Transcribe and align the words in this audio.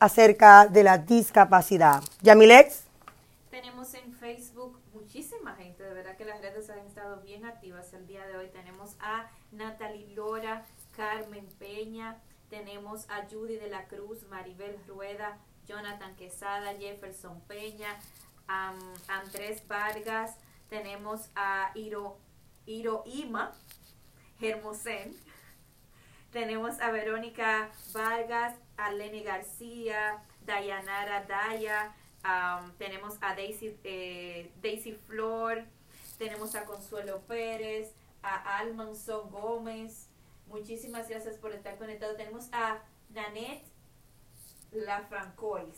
acerca 0.00 0.66
de 0.66 0.82
la 0.82 0.98
discapacidad. 0.98 2.02
Yamilex. 2.22 2.84
Tenemos 3.50 3.94
en 3.94 4.12
Facebook 4.14 4.78
muchísima 4.94 5.54
gente, 5.56 5.82
de 5.82 5.94
verdad 5.94 6.16
que 6.16 6.24
las 6.24 6.40
redes 6.40 6.70
han 6.70 6.78
estado 6.86 7.20
bien 7.20 7.44
activas 7.44 7.92
el 7.92 8.06
día 8.06 8.26
de 8.26 8.36
hoy. 8.36 8.48
Tenemos 8.48 8.96
a 9.00 9.30
Natalie 9.50 10.14
Lora, 10.14 10.64
Carmen 10.96 11.46
Peña, 11.58 12.16
tenemos 12.48 13.06
a 13.10 13.26
Judy 13.30 13.56
de 13.56 13.68
la 13.68 13.84
Cruz, 13.88 14.22
Maribel 14.30 14.78
Rueda, 14.86 15.38
Jonathan 15.66 16.14
Quesada, 16.16 16.74
Jefferson 16.78 17.40
Peña, 17.42 17.98
Andrés 19.08 19.66
Vargas, 19.66 20.36
tenemos 20.68 21.28
a 21.34 21.70
Iro, 21.74 22.16
Iro 22.66 23.04
Ima, 23.06 23.52
tenemos 26.32 26.80
a 26.80 26.90
Verónica 26.90 27.68
Vargas, 27.92 28.54
a 28.76 28.90
Lenny 28.90 29.22
García, 29.22 30.22
Dayanara 30.44 31.24
Daya, 31.24 31.94
tenemos 32.78 33.18
a 33.20 33.34
Daisy, 33.34 33.76
eh, 33.84 34.50
Daisy 34.62 34.92
Flor, 35.06 35.62
tenemos 36.18 36.54
a 36.54 36.64
Consuelo 36.64 37.20
Pérez, 37.28 37.92
a 38.22 38.58
Almanson 38.58 39.30
Gómez. 39.30 40.08
Muchísimas 40.48 41.08
gracias 41.08 41.36
por 41.36 41.52
estar 41.52 41.76
conectado. 41.76 42.14
Tenemos 42.16 42.48
a 42.52 42.78
Nanette 43.10 43.64
Lafrancois. 44.72 45.76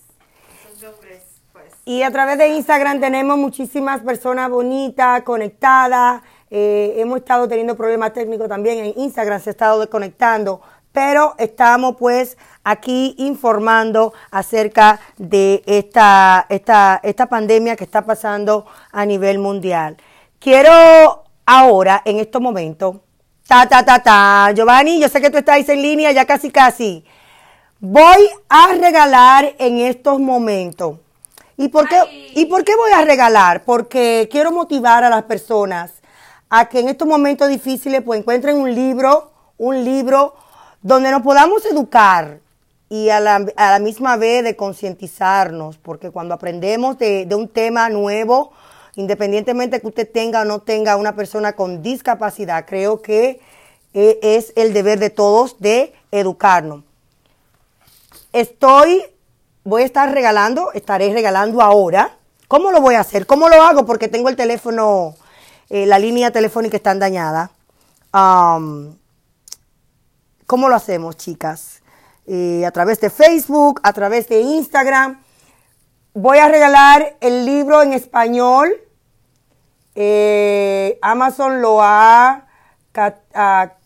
Son 0.63 0.91
nombres, 0.91 1.23
pues. 1.53 1.73
Y 1.85 2.03
a 2.03 2.11
través 2.11 2.39
de 2.39 2.49
Instagram 2.49 3.01
tenemos 3.01 3.39
muchísimas 3.39 4.03
personas 4.03 4.51
bonitas, 4.51 5.23
conectadas. 5.23 6.23
Eh, 6.51 6.95
hemos 6.99 7.19
estado 7.19 7.49
teniendo 7.49 7.77
problemas 7.77 8.13
técnicos 8.13 8.49
también 8.49 8.79
en 8.79 8.95
Instagram, 8.97 9.41
se 9.41 9.51
ha 9.51 9.53
estado 9.53 9.81
desconectando 9.81 10.61
pero 10.95 11.35
estamos 11.39 11.97
pues 11.99 12.39
aquí 12.63 13.17
informando 13.19 14.15
acerca 14.31 15.01
de 15.19 15.61
esta, 15.67 16.47
esta, 16.49 17.01
esta 17.03 17.27
pandemia 17.27 17.75
que 17.75 17.83
está 17.83 18.07
pasando 18.07 18.65
a 18.93 19.05
nivel 19.05 19.41
mundial. 19.41 19.97
Quiero 20.39 21.25
ahora, 21.47 22.01
en 22.05 22.21
estos 22.21 22.41
momentos, 22.41 22.99
ta, 23.49 23.69
ta, 23.69 23.85
ta, 23.85 24.05
ta, 24.05 24.53
Giovanni, 24.55 25.01
yo 25.01 25.09
sé 25.09 25.21
que 25.21 25.31
tú 25.31 25.39
estás 25.39 25.69
en 25.69 25.83
línea 25.83 26.13
ya 26.13 26.27
casi, 26.27 26.53
casi. 26.53 27.05
Voy 27.81 28.31
a 28.49 28.69
regalar 28.81 29.53
en 29.59 29.79
estos 29.79 30.21
momentos. 30.21 30.99
¿Y 31.57 31.69
por, 31.69 31.89
qué, 31.89 32.33
¿Y 32.37 32.47
por 32.47 32.63
qué 32.63 32.77
voy 32.77 32.93
a 32.93 33.05
regalar? 33.05 33.65
Porque 33.65 34.29
quiero 34.31 34.53
motivar 34.53 35.03
a 35.03 35.11
las 35.11 35.25
personas 35.25 35.91
a 36.57 36.69
que 36.69 36.79
en 36.79 36.89
estos 36.89 37.09
momentos 37.09 37.49
difíciles 37.49 38.01
pues 38.03 38.21
encuentren 38.21 38.57
un 38.57 38.73
libro, 38.73 39.33
un 39.59 39.85
libro 39.85 40.37
donde 40.83 41.11
nos 41.11 41.23
podamos 41.23 41.67
educar 41.67 42.39
y 42.89 43.09
a 43.09 43.19
la, 43.19 43.45
a 43.57 43.71
la 43.73 43.79
misma 43.81 44.17
vez 44.17 44.45
de 44.45 44.55
concientizarnos, 44.55 45.79
porque 45.79 46.13
cuando 46.13 46.33
aprendemos 46.33 46.97
de, 46.97 47.27
un 47.35 47.49
tema 47.49 47.89
nuevo, 47.89 48.53
independientemente 48.95 49.81
que 49.81 49.89
usted 49.89 50.09
tenga 50.09 50.43
o 50.43 50.45
no 50.45 50.61
tenga 50.61 50.95
una 50.95 51.17
persona 51.17 51.55
con 51.55 51.83
discapacidad, 51.83 52.67
creo 52.67 53.03
que 53.03 53.41
eh, 53.93 54.21
es 54.23 54.53
el 54.55 54.73
deber 54.73 55.01
de 55.01 55.11
todos 55.11 55.59
de 55.59 55.93
educarnos. 56.13 56.85
Estoy, 58.33 59.03
voy 59.65 59.83
a 59.83 59.87
estar 59.87 60.13
regalando, 60.13 60.71
estaré 60.73 61.13
regalando 61.13 61.63
ahora. 61.63 62.17
¿Cómo 62.47 62.71
lo 62.71 62.81
voy 62.81 62.95
a 62.95 63.01
hacer? 63.01 63.27
¿Cómo 63.27 63.49
lo 63.49 63.61
hago? 63.61 63.87
Porque 63.87 64.07
tengo 64.07 64.29
el 64.29 64.37
teléfono, 64.37 65.17
eh, 65.71 65.87
la 65.87 65.99
línea 65.99 66.31
telefónica 66.31 66.77
está 66.77 66.95
dañada. 66.95 67.51
Um, 68.13 68.97
¿Cómo 70.47 70.69
lo 70.69 70.77
hacemos, 70.77 71.17
chicas? 71.17 71.83
Eh, 72.27 72.65
a 72.67 72.71
través 72.71 73.01
de 73.01 73.11
Facebook, 73.11 73.81
a 73.83 73.93
través 73.93 74.29
de 74.29 74.41
Instagram. 74.41 75.21
Voy 76.15 76.39
a 76.39 76.49
regalar 76.49 77.17
el 77.21 77.45
libro 77.45 77.83
en 77.83 77.93
español. 77.93 78.73
Eh, 79.95 80.99
Amazon 81.03 81.61
lo 81.61 81.83
ha, 81.83 82.47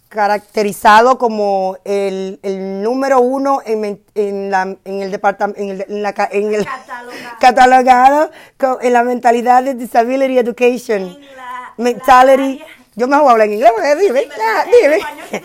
caracterizado 0.09 1.19
como 1.19 1.77
el, 1.85 2.39
número 2.83 3.21
uno 3.21 3.61
en, 3.65 4.01
el 4.15 5.11
departamento, 5.11 5.61
en, 5.61 6.03
la, 6.03 6.13
catalogado. 7.41 8.31
en 8.81 8.93
la 8.93 9.03
mentalidad 9.05 9.63
de 9.63 9.75
Disability 9.75 10.39
Education. 10.39 11.19
Mentality. 11.79 12.63
Yo 12.95 13.07
me 13.09 13.17
voy 13.17 13.29
a 13.29 13.31
hablar 13.31 13.47
en 13.47 13.55
inglés, 13.55 13.73
dime, 14.01 14.29
dime. 14.83 15.43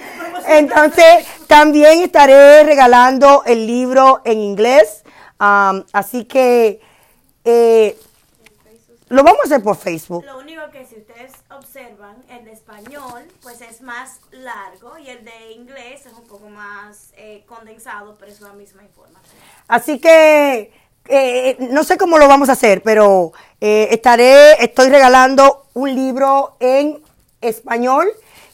Entonces, 0.47 1.25
también 1.47 2.01
estaré 2.01 2.63
regalando 2.63 3.43
el 3.45 3.65
libro 3.67 4.21
en 4.25 4.39
inglés. 4.39 5.03
así 5.37 6.25
que 6.25 6.81
eh, 7.45 7.97
lo 9.09 9.23
vamos 9.23 9.41
a 9.41 9.45
hacer 9.45 9.63
por 9.63 9.75
Facebook. 9.75 10.25
Lo 10.25 10.39
único 10.39 10.61
que 10.71 10.85
si 10.85 10.95
ustedes 10.95 11.33
observan, 11.51 12.23
el 12.29 12.45
de 12.45 12.53
español, 12.53 13.23
pues 13.41 13.61
es 13.61 13.81
más 13.81 14.19
largo 14.31 14.97
y 14.97 15.09
el 15.09 15.23
de 15.23 15.51
inglés 15.51 16.05
es 16.05 16.13
un 16.13 16.25
poco 16.25 16.49
más 16.49 17.13
eh, 17.17 17.43
condensado, 17.45 18.15
pero 18.19 18.31
es 18.31 18.41
la 18.41 18.53
misma 18.53 18.81
información. 18.81 19.39
Así 19.67 19.99
que 19.99 20.71
eh, 21.07 21.57
no 21.71 21.83
sé 21.83 21.97
cómo 21.97 22.17
lo 22.17 22.27
vamos 22.27 22.49
a 22.49 22.53
hacer, 22.53 22.81
pero 22.83 23.33
estaré, 23.59 24.61
estoy 24.63 24.89
regalando 24.89 25.65
un 25.73 25.95
libro 25.95 26.57
en 26.59 27.01
español 27.41 28.07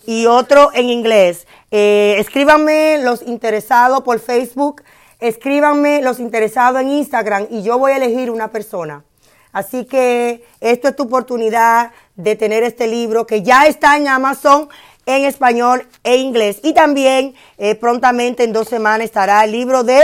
y 0.06 0.26
otro 0.26 0.72
en 0.74 0.90
inglés. 0.90 1.46
Eh, 1.72 2.16
escríbanme 2.18 2.98
los 3.00 3.22
interesados 3.22 4.02
por 4.02 4.20
Facebook, 4.20 4.82
escríbanme 5.20 6.02
los 6.02 6.20
interesados 6.20 6.82
en 6.82 6.90
Instagram 6.90 7.48
y 7.50 7.62
yo 7.62 7.78
voy 7.78 7.92
a 7.92 7.98
elegir 7.98 8.32
una 8.32 8.52
persona. 8.52 9.04
Así 9.52 9.86
que 9.86 10.44
esta 10.62 10.90
es 10.90 10.96
tu 10.96 11.04
oportunidad 11.04 11.92
de 12.16 12.36
tener 12.36 12.64
este 12.64 12.88
libro 12.88 13.26
que 13.26 13.42
ya 13.42 13.66
está 13.66 13.98
en 13.98 14.08
Amazon 14.08 14.70
en 15.06 15.26
español 15.26 15.88
e 16.04 16.18
inglés. 16.18 16.60
Y 16.64 16.74
también 16.74 17.34
eh, 17.58 17.76
prontamente 17.76 18.44
en 18.44 18.54
dos 18.54 18.68
semanas 18.68 19.06
estará 19.06 19.44
el 19.44 19.52
libro 19.52 19.84
de... 19.84 20.04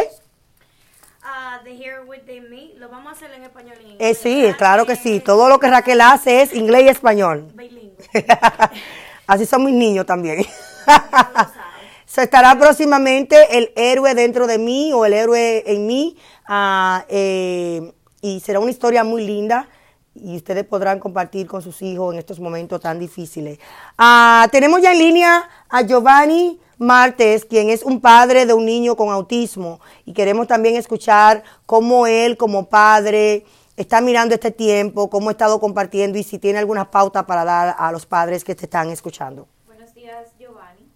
Here 1.75 2.03
With 2.05 2.23
Me. 2.49 2.73
Lo 2.77 2.89
vamos 2.89 3.09
a 3.09 3.11
hacer 3.15 3.31
en 3.33 3.43
español 3.43 3.75
y 3.81 3.91
inglés. 3.91 3.97
Eh, 3.99 4.13
sí, 4.13 4.53
claro 4.57 4.85
que 4.85 4.95
sí. 4.95 5.19
Todo 5.19 5.49
lo 5.49 5.59
que 5.59 5.69
Raquel 5.69 6.01
hace 6.01 6.41
es 6.41 6.53
inglés 6.53 6.83
y 6.83 6.87
español. 6.87 7.47
Así 9.27 9.45
son 9.45 9.65
mis 9.65 9.73
niños 9.73 10.05
también. 10.05 10.45
Se 12.05 12.23
estará 12.23 12.57
próximamente 12.57 13.57
el 13.57 13.71
héroe 13.75 14.13
dentro 14.15 14.47
de 14.47 14.57
mí 14.57 14.93
o 14.93 15.05
el 15.05 15.13
héroe 15.13 15.63
en 15.65 15.85
mí. 15.85 16.17
Ah, 16.47 17.05
eh, 17.09 17.91
y 18.21 18.39
será 18.39 18.59
una 18.59 18.71
historia 18.71 19.03
muy 19.03 19.25
linda 19.25 19.67
y 20.15 20.37
ustedes 20.37 20.63
podrán 20.63 20.99
compartir 20.99 21.45
con 21.45 21.61
sus 21.61 21.81
hijos 21.81 22.13
en 22.13 22.19
estos 22.19 22.39
momentos 22.39 22.79
tan 22.79 22.99
difíciles. 22.99 23.59
Ah, 23.97 24.47
tenemos 24.51 24.81
ya 24.81 24.93
en 24.93 24.99
línea 24.99 25.49
a 25.69 25.81
Giovanni 25.81 26.59
Martes, 26.77 27.45
quien 27.45 27.69
es 27.69 27.83
un 27.83 28.01
padre 28.01 28.45
de 28.45 28.53
un 28.53 28.65
niño 28.65 28.95
con 28.95 29.09
autismo 29.09 29.79
y 30.05 30.13
queremos 30.13 30.47
también 30.47 30.75
escuchar 30.75 31.43
cómo 31.65 32.07
él 32.07 32.37
como 32.37 32.67
padre 32.67 33.45
está 33.77 34.01
mirando 34.01 34.33
este 34.35 34.51
tiempo, 34.51 35.09
cómo 35.09 35.29
ha 35.29 35.31
estado 35.31 35.59
compartiendo 35.59 36.17
y 36.17 36.23
si 36.23 36.39
tiene 36.39 36.59
algunas 36.59 36.87
pautas 36.87 37.25
para 37.25 37.43
dar 37.43 37.75
a 37.77 37.91
los 37.91 38.05
padres 38.05 38.43
que 38.43 38.55
te 38.55 38.65
están 38.65 38.89
escuchando. 38.89 39.47
Buenos 39.65 39.93
días, 39.93 40.31
Giovanni. 40.39 40.89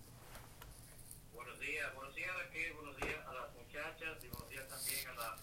Buenos 1.33 1.59
días, 1.59 1.87
buenos 1.95 2.15
días 2.15 2.31
Raquel, 2.37 2.73
buenos 2.73 2.95
días 2.97 3.19
a 3.27 3.33
las 3.33 3.53
muchachas 3.55 4.23
y 4.23 4.27
buenos 4.27 4.49
días 4.49 4.67
también 4.67 5.07
a 5.07 5.15
la, 5.15 5.35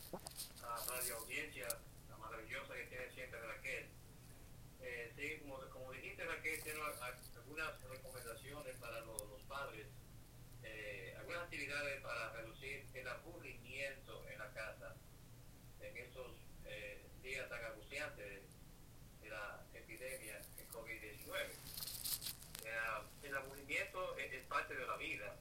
radio 0.86 1.16
audiencia, 1.16 1.68
la 2.08 2.16
maravillosa 2.16 2.72
que 2.74 2.84
tiene 2.88 3.10
siempre 3.12 3.38
Raquel. 3.40 3.84
Eh, 4.82 5.12
sí, 5.16 5.40
como, 5.42 5.56
como 5.72 5.92
dijiste 5.92 6.24
Raquel, 6.24 6.62
tiene 6.62 6.80
algunas 6.80 7.72
recomendaciones 7.90 8.74
para 8.80 9.00
los, 9.00 9.42
padres, 9.48 9.86
eh, 10.62 11.14
algunas 11.20 11.42
actividades 11.42 12.00
para 12.00 12.32
reducir 12.32 12.86
el 12.94 13.08
aburrimiento 13.08 14.24
en 14.32 14.38
la 14.38 14.50
casa 14.52 14.96
en 15.80 15.96
estos 15.96 16.32
eh, 16.64 17.02
días 17.22 17.48
tan 17.48 17.64
angustiantes 17.64 18.42
de 19.22 19.30
la 19.30 19.64
epidemia 19.74 20.40
de 20.56 20.68
COVID-19. 20.68 21.34
Eh, 22.64 23.28
el 23.28 23.36
aburrimiento 23.36 24.16
es, 24.18 24.42
parte 24.46 24.74
de 24.74 24.86
la 24.86 24.96
vida, 24.96 25.36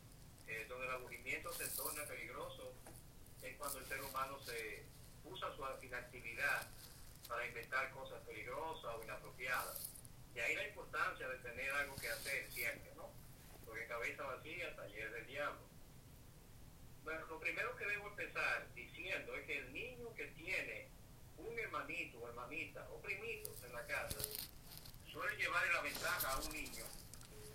eh, 0.48 0.66
donde 0.68 0.86
el 0.86 0.92
aburrimiento 0.94 1.54
se 1.54 1.68
torna 1.70 2.04
peligroso 2.06 2.74
es 3.42 3.56
cuando 3.58 3.80
el 3.80 3.86
ser 3.86 4.02
humano 4.16 4.40
se 4.46 4.86
usa 5.26 5.54
su 5.54 5.86
inactividad 5.86 6.70
para 7.28 7.46
inventar 7.48 7.92
cosas 7.92 8.22
peligrosas 8.22 8.96
o 8.96 9.04
inapropiadas. 9.04 9.90
Y 10.34 10.40
ahí 10.40 10.56
la 10.56 10.68
importancia 10.68 11.28
de 11.28 11.38
tener 11.40 11.70
algo 11.72 11.96
que 11.98 12.08
hacer 12.08 12.50
siempre, 12.50 12.94
¿no? 12.96 13.12
Porque 13.66 13.86
cabeza 13.88 14.24
vacía, 14.24 14.74
taller 14.76 15.12
del 15.12 15.28
diablo. 15.28 15.60
Bueno, 17.04 17.26
lo 17.28 17.40
primero 17.42 17.76
que 17.76 17.86
debo 17.86 18.08
empezar 18.08 18.74
diciendo 18.74 19.36
es 19.36 19.46
que 19.46 19.58
el 19.58 19.74
niño 19.74 20.14
que 20.14 20.28
tiene 20.28 20.88
un 21.38 21.60
hermanito 21.60 22.20
o 22.20 22.30
hermanita 22.30 22.88
o 22.92 23.02
primitos 23.02 23.62
en 23.64 23.74
la 23.74 23.86
casa 23.86 24.18
suele 25.12 25.36
llevar 25.36 25.68
la 25.74 25.82
ventaja 25.82 26.32
a 26.32 26.40
un 26.40 26.54
niño 26.54 26.86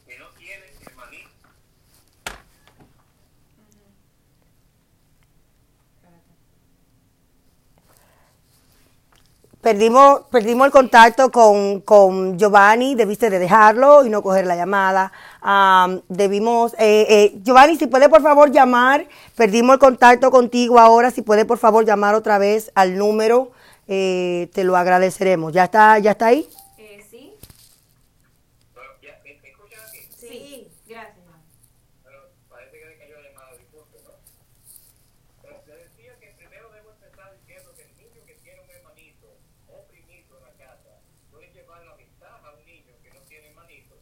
que 0.07 0.19
no 0.19 0.29
tiene 0.33 0.67
hermanito. 0.87 1.40
Perdimos, 9.61 10.23
perdimos 10.31 10.65
el 10.67 10.73
contacto 10.73 11.31
con, 11.31 11.83
con 11.83 12.39
Giovanni, 12.39 12.95
debiste 12.95 13.29
de 13.29 13.39
dejarlo 13.39 14.07
y 14.07 14.09
no 14.09 14.23
coger 14.23 14.47
la 14.47 14.57
llamada. 14.57 15.13
Am, 15.43 16.01
debimos, 16.09 16.73
eh, 16.79 17.05
eh, 17.11 17.33
Giovanni, 17.43 17.77
si 17.77 17.87
puede 17.87 18.09
por 18.09 18.23
favor 18.23 18.51
llamar, 18.51 19.07
perdimos 19.37 19.75
el 19.75 19.79
contacto 19.79 20.31
contigo 20.31 20.79
ahora, 20.79 21.11
si 21.11 21.21
puede 21.21 21.45
por 21.45 21.59
favor 21.59 21.85
llamar 21.85 22.15
otra 22.15 22.39
vez 22.39 22.73
al 22.75 22.97
número, 22.97 23.51
eh, 23.87 24.49
te 24.55 24.65
lo 24.65 24.79
agradeceremos. 24.79 25.53
¿Ya 25.53 25.65
está, 25.65 25.99
ya 25.99 26.13
está 26.13 26.29
ahí? 26.29 26.49
Eh, 26.79 27.05
¿Sí? 27.11 27.35
Pero, 28.73 28.87
ya, 29.03 29.21
¿me, 29.23 29.39
me 29.43 29.49
escuchan 29.51 29.81
aquí? 29.87 29.99
Sí. 30.19 30.69
Gracias, 30.89 31.19
Iván. 31.23 31.43
Pero 32.03 32.19
parece 32.49 32.79
que 32.79 32.87
le 32.87 32.97
cayó 32.97 33.17
la 33.21 33.29
llamada, 33.29 33.51
disculpe, 33.59 33.99
¿no? 34.05 34.13
Pero 35.43 35.61
le 35.67 35.85
decía 35.85 36.17
que 36.19 36.29
primero 36.39 36.71
debo 36.73 36.93
empezar 36.97 37.37
diciendo 37.45 37.73
que 37.77 37.83
el 37.83 37.93
niño 37.99 38.25
que 38.27 38.35
tiene 38.43 38.61
un 38.63 38.69
hermanito 39.71 39.77
o 39.77 39.87
primito 39.87 40.37
en 40.39 40.45
la 40.45 40.53
casa 40.53 41.01
puede 41.31 41.53
llevar 41.53 41.85
la 41.85 41.95
ventaja 41.95 42.49
a 42.49 42.55
un 42.55 42.65
niño 42.67 42.95
que 43.03 43.11
no 43.11 43.21
tiene 43.23 43.49
hermanito, 43.49 43.97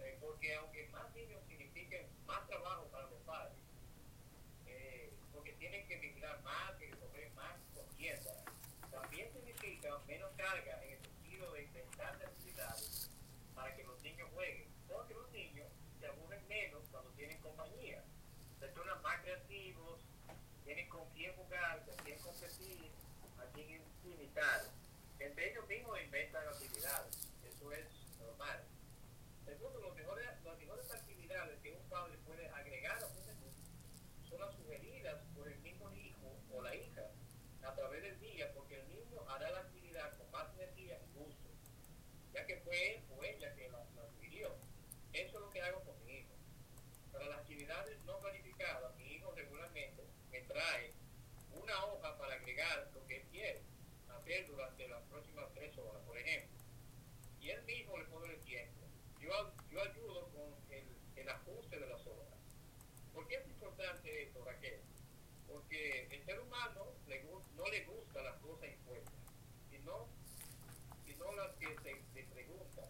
eh, 0.00 0.18
porque 0.20 0.54
aunque 0.56 0.88
más 0.88 1.14
niños 1.14 1.40
signifiquen 1.48 2.06
más 2.26 2.46
trabajo 2.48 2.86
para 2.90 3.08
los 3.10 3.20
padres, 3.22 3.56
eh, 4.66 5.12
porque 5.32 5.52
tienen 5.52 5.86
que 5.86 5.96
vigilar 5.96 6.42
más, 6.42 6.74
que 6.78 6.90
comer 6.90 7.30
más 7.32 7.54
confianza, 7.74 8.30
también 8.90 9.32
significa 9.32 9.98
menos 10.06 10.30
carga 10.36 10.84
en 10.84 10.92
el 10.94 11.00
sentido 11.00 11.52
de 11.52 11.62
intentar 11.62 12.14
actividades 12.14 13.10
para 13.54 13.74
que 13.76 13.84
los 13.84 14.00
niños 14.02 14.28
jueguen, 14.34 14.68
porque 14.88 15.14
los 15.14 15.30
niños 15.30 15.68
se 16.00 16.06
aburren 16.06 16.46
menos 16.48 16.82
cuando 16.90 17.10
tienen 17.10 17.38
compañía, 17.40 18.02
se 18.58 18.68
tornan 18.68 19.00
más 19.02 19.20
creativos, 19.22 20.00
tienen 20.64 20.88
con 20.88 21.08
quién 21.10 21.34
jugar, 21.36 21.84
con 21.86 21.96
quién 22.04 22.18
competir, 22.18 22.90
a 23.38 23.44
quién 23.54 23.82
imitar. 24.04 24.77
Entre 25.20 25.50
ellos 25.50 25.66
mismos 25.68 26.00
inventan 26.00 26.46
actividades, 26.46 27.28
eso 27.44 27.72
es 27.72 27.86
normal. 28.18 28.64
Segundo, 29.44 29.80
los 29.80 29.94
mejores, 29.96 30.26
las 30.44 30.58
mejores 30.58 30.90
actividades 30.92 31.58
que 31.60 31.72
un 31.72 31.88
padre 31.88 32.16
puede 32.26 32.48
agregar 32.48 33.02
a 33.02 33.06
un 33.06 33.26
menú 33.26 33.50
son 34.28 34.40
las 34.40 34.54
sugeridas 34.54 35.20
por 35.34 35.48
el 35.48 35.58
mismo 35.60 35.92
hijo 35.92 36.38
o 36.52 36.62
la 36.62 36.74
hija 36.74 37.10
a 37.62 37.74
través 37.74 38.02
del 38.02 38.20
día, 38.20 38.52
porque 38.54 38.80
el 38.80 38.88
niño 38.88 39.28
hará 39.28 39.50
la 39.50 39.60
actividad 39.60 40.16
con 40.16 40.30
más 40.30 40.52
energía 40.54 40.98
y 41.02 41.18
gusto, 41.18 41.48
ya 42.32 42.46
que 42.46 42.56
fue 42.58 42.94
él 42.94 43.04
o 43.10 43.22
ella 43.24 43.54
que 43.54 43.68
la, 43.68 43.84
la 43.96 44.06
sugirió. 44.08 44.54
Eso 45.12 45.36
es 45.36 45.40
lo 45.40 45.50
que 45.50 45.62
hago 45.62 45.82
con 45.82 46.04
mi 46.04 46.18
hijo. 46.18 46.34
Para 47.12 47.26
las 47.26 47.38
actividades 47.40 47.98
no 48.04 48.20
planificadas, 48.20 48.94
mi 48.96 49.14
hijo 49.14 49.32
regularmente 49.32 50.04
me 50.30 50.40
trae 50.42 50.92
una 51.52 51.84
hoja 51.86 52.16
para 52.16 52.34
agregar 52.34 52.90
lo 52.94 53.04
que 53.06 53.16
él 53.16 53.26
quiere 53.30 53.62
hacer 54.08 54.46
durante 54.46 54.88
las 54.88 55.02
próximas 55.04 55.46
tres 55.54 55.76
horas, 55.78 56.02
por 56.06 56.16
ejemplo. 56.18 56.58
Y 57.40 57.50
él 57.50 57.62
mismo 57.64 57.98
le 57.98 58.04
pone 58.04 58.32
el 58.32 58.40
tiempo. 58.40 58.80
Yo, 59.20 59.30
yo 59.70 59.82
ayudo 59.82 60.28
con 60.30 60.54
el, 60.70 60.84
el 61.16 61.28
ajuste 61.28 61.78
de 61.78 61.86
las 61.86 62.06
horas. 62.06 62.28
¿Por 63.12 63.26
qué 63.26 63.36
es 63.36 63.46
importante 63.48 64.22
esto, 64.22 64.44
Raquel? 64.44 64.80
El 65.78 66.24
ser 66.24 66.40
humano 66.40 66.86
no 67.56 67.66
le 67.68 67.84
gusta 67.84 68.22
las 68.22 68.36
cosas 68.40 68.68
impuestas, 68.68 69.14
sino, 69.70 70.06
sino 71.06 71.32
las 71.32 71.50
que 71.56 71.66
se, 71.82 72.02
se 72.14 72.22
preguntan. 72.32 72.86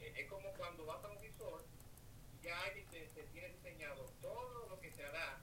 Eh, 0.00 0.12
es 0.16 0.28
como 0.28 0.52
cuando 0.54 0.86
vas 0.86 1.02
a 1.04 1.08
un 1.08 1.18
y 1.18 2.44
ya 2.44 2.58
alguien 2.62 2.86
te, 2.88 3.00
te 3.08 3.22
tiene 3.24 3.48
diseñado 3.50 4.04
todo 4.22 4.68
lo 4.68 4.80
que 4.80 4.90
se 4.92 5.04
hará 5.04 5.40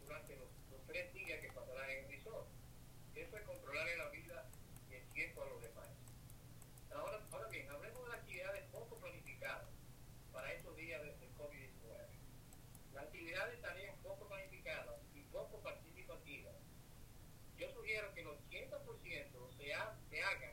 durante 0.00 0.36
los, 0.36 0.48
los 0.70 0.86
tres 0.86 1.12
días 1.14 1.40
que 1.40 1.52
pasarán 1.52 1.90
en 1.90 2.04
el 2.04 2.10
resort. 2.10 2.46
Eso 3.14 3.36
es 3.36 3.42
controlar 3.44 3.86
la 3.98 4.08
vida 4.10 4.46
y 4.90 4.94
el 4.94 5.06
tiempo 5.12 5.42
a 5.42 5.46
los 5.46 5.62
demás. 5.62 5.88
Ahora, 6.94 7.20
ahora 7.32 7.48
bien, 7.48 7.68
hablemos 7.70 8.08
de 8.10 8.16
actividades 8.16 8.64
poco 8.72 8.96
planificadas 8.96 9.68
para 10.32 10.52
estos 10.52 10.76
días 10.76 11.02
de, 11.02 11.08
de 11.16 11.28
COVID-19. 11.36 12.06
Las 12.94 13.04
actividades 13.04 13.54
estarían 13.54 13.96
poco 14.02 14.26
planificadas 14.28 15.00
y 15.14 15.20
poco 15.24 15.58
participativas. 15.60 16.54
Yo 17.58 17.70
sugiero 17.74 18.12
que 18.14 18.20
el 18.20 18.28
80% 18.28 19.56
se, 19.58 19.74
ha- 19.74 19.96
se 20.10 20.22
hagan 20.22 20.52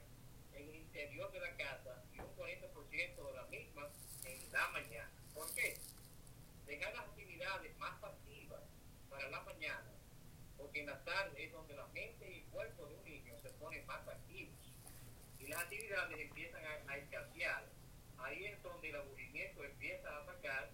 en 0.55 0.69
el 0.69 0.75
interior 0.75 1.31
de 1.31 1.39
la 1.39 1.55
casa 1.57 2.01
y 2.13 2.19
un 2.19 2.35
40% 2.35 3.27
de 3.27 3.33
las 3.33 3.49
mismas 3.49 3.91
en 4.25 4.51
la 4.51 4.67
mañana. 4.69 5.11
¿Por 5.33 5.53
qué? 5.53 5.77
Dejar 6.65 6.93
las 6.95 7.05
actividades 7.07 7.77
más 7.77 7.99
pasivas 7.99 8.61
para 9.09 9.29
la 9.29 9.41
mañana, 9.41 9.91
porque 10.57 10.81
en 10.81 10.85
la 10.87 11.02
tarde 11.13 11.49
donde 11.53 11.73
la 11.75 11.85
mente 11.93 12.23
y 12.31 12.37
el 12.39 12.45
cuerpo 12.45 12.85
de 12.87 12.93
un 12.95 13.05
niño 13.05 13.33
se 13.41 13.49
ponen 13.61 13.85
más 13.85 14.01
activos 14.07 14.55
y 15.39 15.47
las 15.47 15.61
actividades 15.61 16.19
empiezan 16.19 16.61
a, 16.65 16.91
a 16.91 16.97
escasear. 16.97 17.63
Ahí 18.17 18.45
es 18.45 18.63
donde 18.63 18.89
el 18.89 18.95
aburrimiento 18.95 19.63
empieza 19.63 20.09
a 20.09 20.23
atacar 20.23 20.71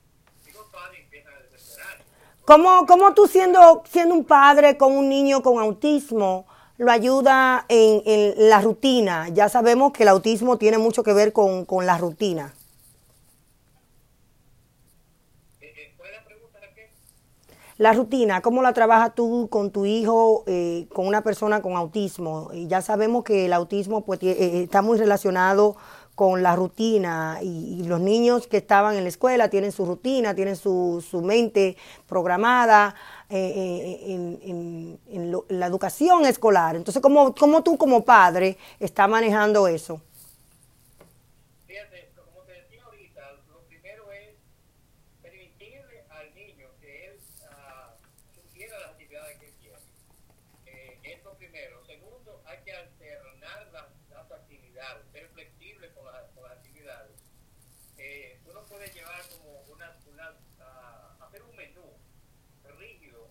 y 0.48 0.52
los 0.54 0.66
padres 0.68 1.02
empiezan 1.02 1.34
a 1.34 1.40
desesperarse. 1.42 2.04
¿Cómo, 2.46 2.86
cómo 2.88 3.14
tú 3.14 3.28
siendo, 3.28 3.84
siendo 3.92 4.16
un 4.16 4.26
padre 4.26 4.78
con 4.78 4.94
un 4.94 5.10
niño 5.10 5.42
con 5.44 5.60
autismo 5.60 6.48
lo 6.78 6.92
ayuda 6.92 7.66
en, 7.68 8.02
en 8.06 8.50
la 8.50 8.62
rutina? 8.62 9.28
Ya 9.30 9.50
sabemos 9.50 9.92
que 9.92 10.04
el 10.04 10.10
autismo 10.10 10.58
tiene 10.58 10.78
mucho 10.78 11.04
que 11.04 11.14
ver 11.14 11.34
con, 11.34 11.66
con 11.66 11.86
la 11.86 11.98
rutina. 11.98 12.54
Eh, 15.62 15.74
eh, 15.76 15.94
¿Cuál 15.98 16.10
es 16.10 16.16
la 16.16 16.24
pregunta, 16.26 16.60
Raquel? 16.60 16.90
La 17.80 17.94
rutina, 17.94 18.42
¿cómo 18.42 18.62
la 18.62 18.74
trabajas 18.74 19.16
tú 19.16 19.48
con 19.50 19.72
tu 19.72 19.86
hijo, 19.86 20.44
eh, 20.48 20.88
con 20.94 21.08
una 21.08 21.24
persona 21.24 21.62
con 21.62 21.78
autismo? 21.78 22.50
Y 22.54 22.68
ya 22.68 22.81
sabemos 22.81 23.24
que 23.24 23.46
el 23.46 23.54
autismo 23.54 24.04
pues, 24.06 24.20
eh, 24.22 24.64
está 24.64 24.81
muy 24.81 24.98
relacionado 25.00 25.78
con 26.14 26.44
la 26.44 26.58
rutina 26.58 27.40
y, 27.42 27.80
y 27.80 27.84
los 27.88 28.02
niños 28.02 28.48
que 28.48 28.58
estaban 28.58 28.98
en 28.98 29.04
la 29.04 29.10
escuela 29.10 29.50
tienen 29.50 29.72
su 29.72 29.86
rutina, 29.86 30.36
tienen 30.36 30.58
su, 30.58 31.02
su 31.10 31.22
mente 31.22 31.78
programada 32.08 32.96
eh, 33.30 33.98
eh, 34.06 35.00
en, 35.08 35.31
lo- 35.31 35.46
la 35.48 35.66
educación 35.68 36.26
escolar. 36.26 36.76
Entonces, 36.76 37.02
¿cómo, 37.02 37.34
¿cómo 37.34 37.64
tú 37.64 37.78
como 37.78 38.04
padre 38.04 38.58
estás 38.81 39.08
manejando 39.10 39.68
eso? 39.70 40.02
Fíjate, 41.68 42.12
como 42.16 42.42
te 42.46 42.54
decía 42.54 42.84
ahorita, 42.84 43.22
lo 43.48 43.60
primero 43.68 44.12
es 44.12 44.36
permitirle 45.22 46.04
al 46.10 46.34
niño 46.36 46.68
que 46.81 47.08
él 47.08 47.20
ah, 47.52 47.94
sugiera 48.36 48.80
las 48.80 48.90
actividades 48.92 49.38
que 49.40 49.48
él 49.48 49.54
quiere. 49.62 49.78
Eh, 50.68 51.00
es 51.04 51.24
lo 51.24 51.34
primero. 51.36 51.86
Segundo, 51.86 52.42
hay 52.46 52.58
que 52.66 52.74
alternar 52.74 53.69
las, 53.74 53.86
las 54.09 54.31
actividades, 54.31 55.06
ser 55.14 55.30
flexible 55.33 55.92
con, 55.94 56.06
las- 56.06 56.30
con 56.36 56.44
las 56.44 56.54
actividades. 56.54 57.18
Eh, 57.98 58.40
tú 58.45 58.54
no 58.54 58.64
puedes 58.66 58.94
llevar 58.94 59.21
como 59.30 59.62
una, 59.74 59.95
una 60.14 60.33
ah, 60.62 61.16
hacer 61.28 61.44
un 61.44 61.56
menú 61.56 61.86
rígido 62.80 63.28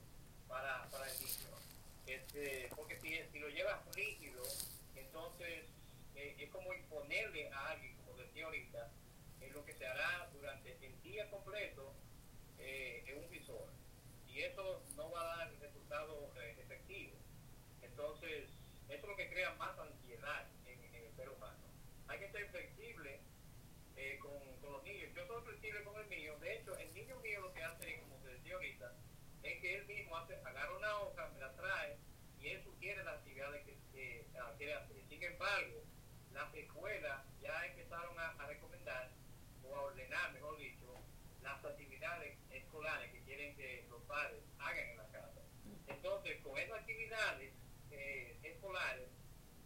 para, 0.48 0.86
para 0.90 1.06
el 1.10 1.18
niño. 1.20 1.48
Este, 2.08 2.70
porque 2.74 2.98
si, 3.00 3.38
lo 3.38 3.48
llevas 3.50 3.78
rígido, 3.94 4.42
entonces 4.96 5.64
eh, 6.16 6.36
es 6.38 6.50
como 6.50 6.72
imponerle 6.72 7.50
a 7.50 7.70
alguien, 7.70 7.94
como 7.98 8.16
decía 8.16 8.46
ahorita, 8.46 8.90
en 9.40 9.52
lo 9.52 9.64
que 9.64 9.74
se 9.74 9.86
hará 9.86 10.28
durante 10.32 10.76
el 10.84 11.02
día 11.02 11.30
completo 11.30 11.94
eh, 12.58 13.04
en 13.06 13.18
un 13.18 13.30
visor. 13.30 13.68
Y 14.26 14.40
eso 14.40 14.82
no 14.96 15.10
va 15.10 15.20
a 15.20 15.36
dar 15.36 15.52
resultado 15.60 16.32
eh, 16.36 16.56
efectivo. 16.60 17.16
Entonces, 17.82 18.48
eso 18.88 19.02
es 19.02 19.08
lo 19.08 19.16
que 19.16 19.28
crea 19.30 19.52
más 19.54 19.78
ansiedad 19.78 20.46
en, 20.66 20.94
el 20.94 21.14
ser 21.16 21.28
humano. 21.28 21.64
Hay 22.08 22.18
que 22.20 22.30
ser 22.30 22.48
flexible 22.50 23.20
eh, 23.96 24.18
con, 24.20 24.32
los 24.70 24.82
niños. 24.84 25.10
Yo 25.14 25.26
soy 25.26 25.42
flexible 25.42 25.82
con 25.84 26.00
el 26.00 26.06
mío. 26.08 26.38
De 26.38 26.56
hecho, 26.56 26.76
el 26.76 26.92
niño 26.94 27.18
mío 27.20 27.40
lo 27.40 27.52
que 27.52 27.62
hace, 27.62 28.00
como 28.00 28.16
te 28.16 28.28
decía 28.34 28.54
ahorita, 28.54 28.94
es 29.42 29.60
que 29.60 29.76
él 29.76 29.86
mismo 29.86 30.16
hace, 30.16 30.34
agarra 30.36 30.76
una 30.76 30.98
hoja, 31.00 31.28
me 31.34 31.40
la 31.40 31.52
trae 31.54 31.96
y 32.40 32.48
él 32.48 32.62
sugiere 32.64 33.02
las 33.04 33.16
actividades 33.16 33.64
que, 33.64 34.26
Sin 34.58 35.22
embargo, 35.22 35.84
las 36.32 36.52
escuelas 36.52 37.22
ya 37.40 37.64
empezaron 37.66 38.18
a, 38.18 38.44
recomendar 38.48 39.08
o 39.62 39.76
a 39.76 39.82
ordenar, 39.82 40.32
mejor 40.32 40.58
dicho, 40.58 40.86
las 41.42 41.64
actividades 41.64 42.36
escolares 42.50 43.12
que 43.12 43.22
quieren 43.22 43.54
que 43.56 43.86
los 43.88 44.02
padres 44.02 44.42
hagan 44.58 44.88
en 44.88 44.96
la 44.96 45.08
casa. 45.10 45.42
Entonces, 45.86 46.42
con 46.42 46.58
esas 46.58 46.80
actividades 46.80 47.52
eh, 47.92 48.36
escolares, 48.42 49.08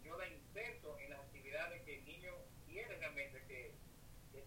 yo 0.03 0.15
la 0.15 0.27
inserto 0.27 0.99
en 0.99 1.09
las 1.09 1.21
actividades 1.21 1.81
que 1.81 1.97
el 1.97 2.05
niño 2.05 2.33
quiere 2.67 2.95
realmente 2.97 3.43
que, 3.47 3.73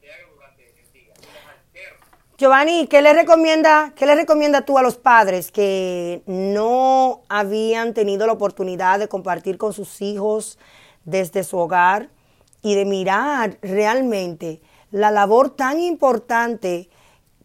se 0.01 0.13
hagan 0.13 0.31
durante 0.31 0.81
el 0.81 0.93
día. 0.93 1.15
Giovanni, 2.39 2.87
¿qué 2.87 3.01
le 3.01 3.15
recomienda, 3.15 3.95
qué 3.97 4.05
le 4.05 4.15
recomienda 4.15 4.61
tú 4.61 4.77
a 4.77 4.83
los 4.83 4.99
padres 4.99 5.51
que 5.51 6.23
no 6.27 7.23
habían 7.31 7.95
tenido 7.95 8.27
la 8.27 8.35
oportunidad 8.35 8.99
de 8.99 9.09
compartir 9.09 9.57
con 9.57 9.73
sus 9.73 10.03
hijos 10.03 10.59
desde 11.07 11.45
su 11.45 11.57
hogar 11.57 12.11
y 12.61 12.75
de 12.75 12.85
mirar 12.85 13.57
realmente 13.63 14.61
la 14.91 15.11
labor 15.11 15.49
tan 15.49 15.81
importante 15.81 16.91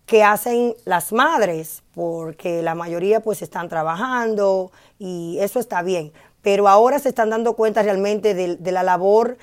que 0.05 0.25
hacen 0.25 0.75
las 0.83 1.13
madres, 1.13 1.83
porque 1.95 2.62
la 2.62 2.75
mayoría 2.75 3.21
pues 3.21 3.41
están 3.41 3.69
trabajando 3.69 4.74
y 5.00 5.38
eso 5.39 5.62
está 5.62 5.83
bien, 5.83 6.12
pero 6.41 6.67
ahora 6.67 7.00
se 7.00 7.07
están 7.07 7.29
dando 7.29 7.53
cuenta 7.55 7.81
realmente 7.81 8.33
de, 8.33 8.57
de 8.57 8.71
la 8.74 8.83
labor 8.83 9.38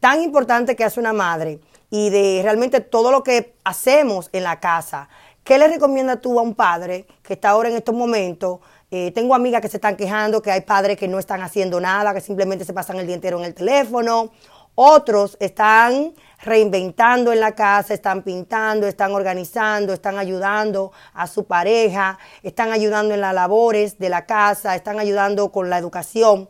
tan 0.00 0.20
importante 0.20 0.74
que 0.74 0.82
hace 0.82 0.98
una 0.98 1.12
madre 1.12 1.60
y 1.90 2.10
de 2.10 2.40
realmente 2.42 2.80
todo 2.80 3.10
lo 3.10 3.22
que 3.22 3.54
hacemos 3.64 4.30
en 4.32 4.44
la 4.44 4.60
casa. 4.60 5.08
¿Qué 5.44 5.58
le 5.58 5.68
recomiendas 5.68 6.20
tú 6.20 6.38
a 6.38 6.42
un 6.42 6.54
padre 6.54 7.06
que 7.22 7.34
está 7.34 7.50
ahora 7.50 7.68
en 7.68 7.76
estos 7.76 7.94
momentos? 7.94 8.60
Eh, 8.92 9.10
tengo 9.12 9.34
amigas 9.34 9.60
que 9.60 9.68
se 9.68 9.76
están 9.76 9.96
quejando 9.96 10.42
que 10.42 10.50
hay 10.50 10.60
padres 10.62 10.96
que 10.96 11.08
no 11.08 11.18
están 11.18 11.42
haciendo 11.42 11.80
nada, 11.80 12.14
que 12.14 12.20
simplemente 12.20 12.64
se 12.64 12.72
pasan 12.72 12.98
el 12.98 13.06
día 13.06 13.16
entero 13.16 13.38
en 13.38 13.44
el 13.44 13.54
teléfono. 13.54 14.30
Otros 14.74 15.36
están 15.40 16.14
reinventando 16.42 17.32
en 17.32 17.40
la 17.40 17.54
casa, 17.54 17.92
están 17.92 18.22
pintando, 18.22 18.86
están 18.86 19.12
organizando, 19.12 19.92
están 19.92 20.18
ayudando 20.18 20.92
a 21.12 21.26
su 21.26 21.44
pareja, 21.44 22.18
están 22.42 22.72
ayudando 22.72 23.14
en 23.14 23.20
las 23.20 23.34
labores 23.34 23.98
de 23.98 24.08
la 24.08 24.26
casa, 24.26 24.74
están 24.74 24.98
ayudando 24.98 25.50
con 25.50 25.68
la 25.68 25.78
educación. 25.78 26.48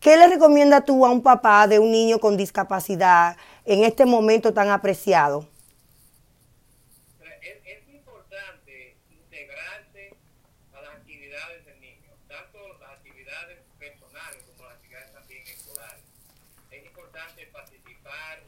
¿Qué 0.00 0.16
le 0.16 0.26
recomienda 0.28 0.82
tú 0.82 1.06
a 1.06 1.10
un 1.10 1.22
papá 1.22 1.66
de 1.66 1.78
un 1.78 1.90
niño 1.90 2.18
con 2.18 2.36
discapacidad 2.36 3.36
en 3.66 3.82
este 3.82 4.06
momento 4.06 4.54
tan 4.54 4.70
apreciado? 4.70 5.48
Es, 7.42 7.82
importante 7.88 8.94
integrarse 9.10 10.14
a 10.72 10.80
las 10.80 10.94
actividades 10.94 11.66
del 11.66 11.80
niño, 11.80 12.10
tanto 12.28 12.58
las 12.78 12.90
actividades 12.92 13.58
personales 13.78 14.44
como 14.46 14.68
las 14.68 14.76
actividades 14.76 15.12
también 15.12 15.42
escolares. 15.48 16.04
Es 16.70 16.86
importante 16.86 17.46
participar 17.46 18.38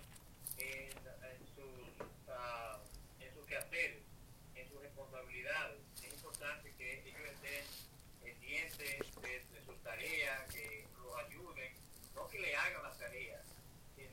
en, 0.58 0.86
en 0.86 1.46
sus, 1.56 2.06
ah, 2.30 2.78
en 3.18 3.34
sus 3.34 3.44
quehaceres, 3.46 4.02
en 4.54 4.68
sus 4.68 4.80
responsabilidades. 4.80 5.80
Es 5.96 6.12
importante 6.14 6.72
que 6.78 7.02
ellos 7.08 7.20
estén 7.34 7.64
pendientes 8.22 9.50
de 9.50 9.64
sus 9.66 9.82
tareas, 9.82 10.54
que 10.54 10.86
los 11.02 11.12
ayuden, 11.26 11.72
no 12.14 12.28
que 12.28 12.38
le 12.38 12.54
hagan 12.54 12.84
las 12.84 12.96
tareas, 12.98 13.48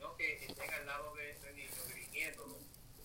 sino 0.06 0.16
que 0.16 0.44
estén 0.46 0.70
al 0.72 0.86
lado 0.86 1.14
de- 1.14 1.34
del 1.40 1.56
niño 1.56 1.70
dirigiéndolo 1.88 2.58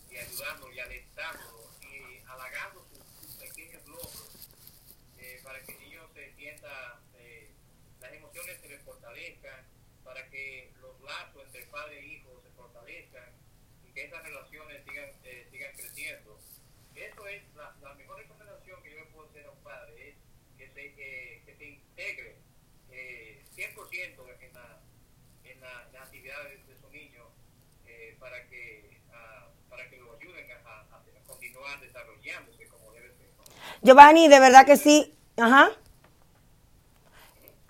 y 0.09 0.17
ayudándolo 0.17 0.73
y 0.73 0.79
alentándolo 0.79 1.69
y 1.81 2.17
halagando 2.27 2.85
sus, 2.89 3.35
pequeños 3.37 3.83
logros 3.87 4.49
eh, 5.17 5.39
para 5.43 5.59
que 5.63 5.71
el 5.71 5.79
niño 5.79 6.07
se 6.13 6.33
sienta, 6.35 6.99
eh, 7.15 7.49
las 7.99 8.13
emociones 8.13 8.59
se 8.61 8.69
le 8.69 8.77
fortalezcan, 8.79 9.65
para 10.03 10.27
que 10.29 10.71
los 10.79 10.99
lazos 11.01 11.43
entre 11.45 11.63
padre 11.67 11.99
e 11.99 12.05
hijo 12.05 12.39
se 12.43 12.49
fortalezcan 12.51 13.31
y 13.87 13.91
que 13.93 14.05
esas 14.05 14.23
relaciones 14.23 14.83
sigan, 14.87 15.09
eh, 15.23 15.47
sigan 15.49 15.75
creciendo. 15.75 16.39
Eso 16.95 17.27
es 17.27 17.41
la, 17.55 17.75
la 17.81 17.93
mejor 17.95 18.17
recomendación 18.19 18.83
que 18.83 18.91
yo 18.91 18.99
le 18.99 19.05
puedo 19.07 19.27
hacer 19.29 19.45
a 19.45 19.51
un 19.51 19.63
padre, 19.63 20.09
es 20.09 20.15
que 20.57 20.67
se, 20.73 20.85
eh, 20.97 21.41
que 21.45 21.55
se 21.55 21.65
integre 21.65 22.35
eh, 22.91 23.43
100% 23.55 24.27
en, 24.39 24.53
la, 24.53 24.81
en, 25.45 25.61
la, 25.61 25.87
en 25.87 25.93
las 25.93 26.00
actividades 26.11 26.67
de 26.67 26.75
su 26.75 26.89
niño 26.91 27.23
eh, 27.87 28.17
para 28.19 28.45
que 28.49 28.99
ah, 29.13 29.47
para 29.69 29.89
que 29.89 29.97
lo 29.97 30.13
ayuden 30.19 30.45
a, 30.65 31.01
continuar 31.25 31.79
desarrollándose 31.79 32.67
como 32.67 32.91
debe 32.91 33.07
ser. 33.07 33.27
Giovanni, 33.81 34.27
de 34.27 34.39
verdad 34.41 34.65
que 34.65 34.75
sí. 34.75 35.15
Ajá. 35.37 35.69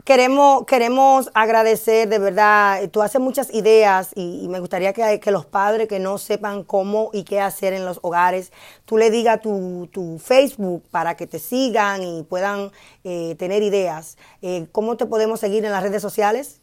Queremos, 0.04 0.66
queremos 0.66 1.30
agradecer, 1.36 2.10
de 2.10 2.18
verdad, 2.18 2.90
tú 2.90 3.04
haces 3.04 3.22
muchas 3.22 3.54
ideas 3.54 4.10
y, 4.16 4.48
me 4.50 4.60
gustaría 4.60 4.94
que, 4.94 5.20
que 5.20 5.30
los 5.30 5.46
padres 5.46 5.88
que 5.88 6.00
no 6.00 6.18
sepan 6.18 6.64
cómo 6.64 7.12
y 7.14 7.24
qué 7.24 7.40
hacer 7.40 7.74
en 7.74 7.86
los 7.86 8.00
hogares, 8.02 8.52
tú 8.86 8.98
le 8.98 9.12
digas 9.12 9.40
tu, 9.42 9.88
tu 9.94 10.18
Facebook 10.18 10.84
para 10.90 11.16
que 11.16 11.28
te 11.28 11.38
sigan 11.38 12.02
y 12.02 12.24
puedan 12.24 12.72
eh, 13.04 13.36
tener 13.38 13.62
ideas. 13.62 14.18
Eh, 14.42 14.66
¿Cómo 14.72 14.98
te 14.98 15.06
podemos 15.06 15.40
seguir 15.40 15.64
en 15.66 15.72
las 15.72 15.84
redes 15.84 16.02
sociales? 16.02 16.62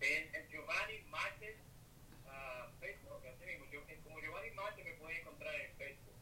En, 0.00 0.32
en 0.32 0.48
Giovanni 0.48 1.02
Márquez, 1.10 1.56
ah, 2.28 2.68
Facebook, 2.78 3.20
así 3.26 3.44
mismo, 3.46 3.64
yo, 3.72 3.80
eh, 3.88 3.98
como 4.04 4.20
Giovanni 4.20 4.50
Márquez 4.52 4.84
me 4.84 4.92
pueden 4.92 5.18
encontrar 5.18 5.54
en 5.56 5.76
Facebook. 5.76 6.14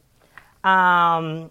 Am, 0.63 1.51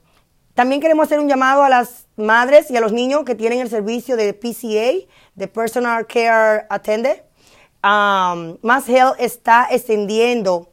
también 0.54 0.82
queremos 0.82 1.06
hacer 1.06 1.20
un 1.20 1.30
llamado 1.30 1.64
a 1.64 1.70
las 1.70 2.08
madres 2.16 2.72
y 2.72 2.78
a 2.78 2.82
los 2.82 2.92
niños 2.92 3.24
que 3.24 3.36
tienen 3.36 3.60
el 3.60 3.70
servicio 3.70 4.18
de 4.18 4.34
PCA, 4.34 5.08
de 5.36 5.48
Personal 5.48 6.08
Care 6.08 6.66
Attendant. 6.70 7.22
Um, 7.84 8.58
Mass 8.64 8.90
Health 8.90 9.16
está 9.20 9.68
extendiendo 9.70 10.70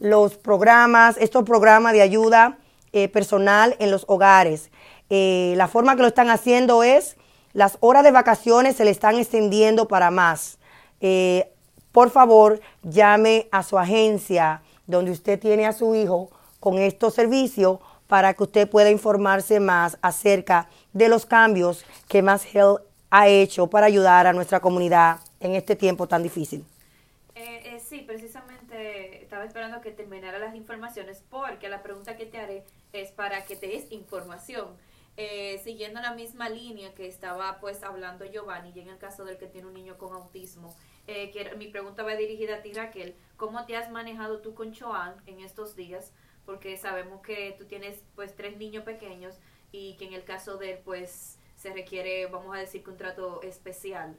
los 0.00 0.36
programas, 0.36 1.16
estos 1.18 1.44
programas 1.44 1.92
de 1.92 2.02
ayuda 2.02 2.58
eh, 2.92 3.08
personal 3.08 3.76
en 3.78 3.92
los 3.92 4.04
hogares. 4.08 4.70
Eh, 5.10 5.54
la 5.56 5.68
forma 5.68 5.94
que 5.94 6.02
lo 6.02 6.08
están 6.08 6.28
haciendo 6.28 6.82
es, 6.82 7.16
las 7.52 7.78
horas 7.80 8.04
de 8.04 8.10
vacaciones 8.10 8.76
se 8.76 8.84
le 8.84 8.90
están 8.90 9.16
extendiendo 9.16 9.88
para 9.88 10.10
más. 10.10 10.58
Eh, 11.00 11.52
por 11.92 12.10
favor, 12.10 12.60
llame 12.82 13.48
a 13.50 13.62
su 13.62 13.78
agencia 13.78 14.62
donde 14.86 15.10
usted 15.10 15.38
tiene 15.38 15.66
a 15.66 15.72
su 15.72 15.94
hijo 15.94 16.30
con 16.60 16.78
estos 16.78 17.14
servicios 17.14 17.78
para 18.06 18.34
que 18.34 18.42
usted 18.42 18.68
pueda 18.68 18.90
informarse 18.90 19.60
más 19.60 19.98
acerca 20.02 20.68
de 20.92 21.08
los 21.08 21.26
cambios 21.26 21.84
que 22.08 22.22
Mass 22.22 22.44
Health 22.52 22.82
ha 23.10 23.28
hecho 23.28 23.68
para 23.68 23.86
ayudar 23.86 24.26
a 24.26 24.32
nuestra 24.32 24.60
comunidad 24.60 25.18
en 25.40 25.54
este 25.54 25.76
tiempo 25.76 26.06
tan 26.06 26.22
difícil. 26.22 26.64
Eh, 27.34 27.62
eh, 27.64 27.80
sí, 27.80 28.00
precisamente 28.06 29.22
estaba 29.22 29.44
esperando 29.44 29.80
que 29.80 29.90
terminara 29.90 30.38
las 30.38 30.54
informaciones 30.54 31.22
porque 31.30 31.68
la 31.68 31.82
pregunta 31.82 32.16
que 32.16 32.26
te 32.26 32.38
haré 32.38 32.64
es 32.92 33.10
para 33.10 33.44
que 33.44 33.56
te 33.56 33.68
des 33.68 33.90
información. 33.90 34.68
Eh, 35.22 35.60
siguiendo 35.62 36.00
la 36.00 36.14
misma 36.14 36.48
línea 36.48 36.94
que 36.94 37.06
estaba 37.06 37.60
pues 37.60 37.82
hablando 37.82 38.24
Giovanni 38.24 38.72
y 38.74 38.80
en 38.80 38.88
el 38.88 38.96
caso 38.96 39.26
del 39.26 39.36
que 39.36 39.48
tiene 39.48 39.66
un 39.66 39.74
niño 39.74 39.98
con 39.98 40.14
autismo, 40.14 40.74
eh, 41.06 41.30
mi 41.58 41.66
pregunta 41.66 42.02
va 42.02 42.16
dirigida 42.16 42.56
a 42.56 42.62
ti 42.62 42.72
Raquel, 42.72 43.14
¿cómo 43.36 43.66
te 43.66 43.76
has 43.76 43.90
manejado 43.90 44.40
tú 44.40 44.54
con 44.54 44.74
Joan 44.74 45.14
en 45.26 45.40
estos 45.40 45.76
días? 45.76 46.14
Porque 46.46 46.78
sabemos 46.78 47.20
que 47.20 47.54
tú 47.58 47.66
tienes 47.66 48.02
pues 48.14 48.34
tres 48.34 48.56
niños 48.56 48.82
pequeños 48.84 49.34
y 49.72 49.94
que 49.98 50.06
en 50.06 50.14
el 50.14 50.24
caso 50.24 50.56
de 50.56 50.72
él 50.72 50.78
pues 50.86 51.38
se 51.54 51.70
requiere, 51.70 52.24
vamos 52.24 52.56
a 52.56 52.60
decir, 52.60 52.82
un 52.88 52.96
trato 52.96 53.42
especial. 53.42 54.16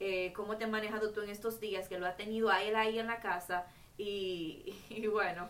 Eh, 0.00 0.34
¿Cómo 0.34 0.58
te 0.58 0.64
has 0.64 0.70
manejado 0.70 1.12
tú 1.14 1.22
en 1.22 1.30
estos 1.30 1.60
días 1.60 1.88
que 1.88 1.98
lo 1.98 2.06
ha 2.06 2.16
tenido 2.16 2.50
a 2.50 2.62
él 2.62 2.76
ahí 2.76 2.98
en 2.98 3.06
la 3.06 3.20
casa? 3.20 3.64
Y, 3.96 4.74
y 4.90 5.06
bueno, 5.06 5.48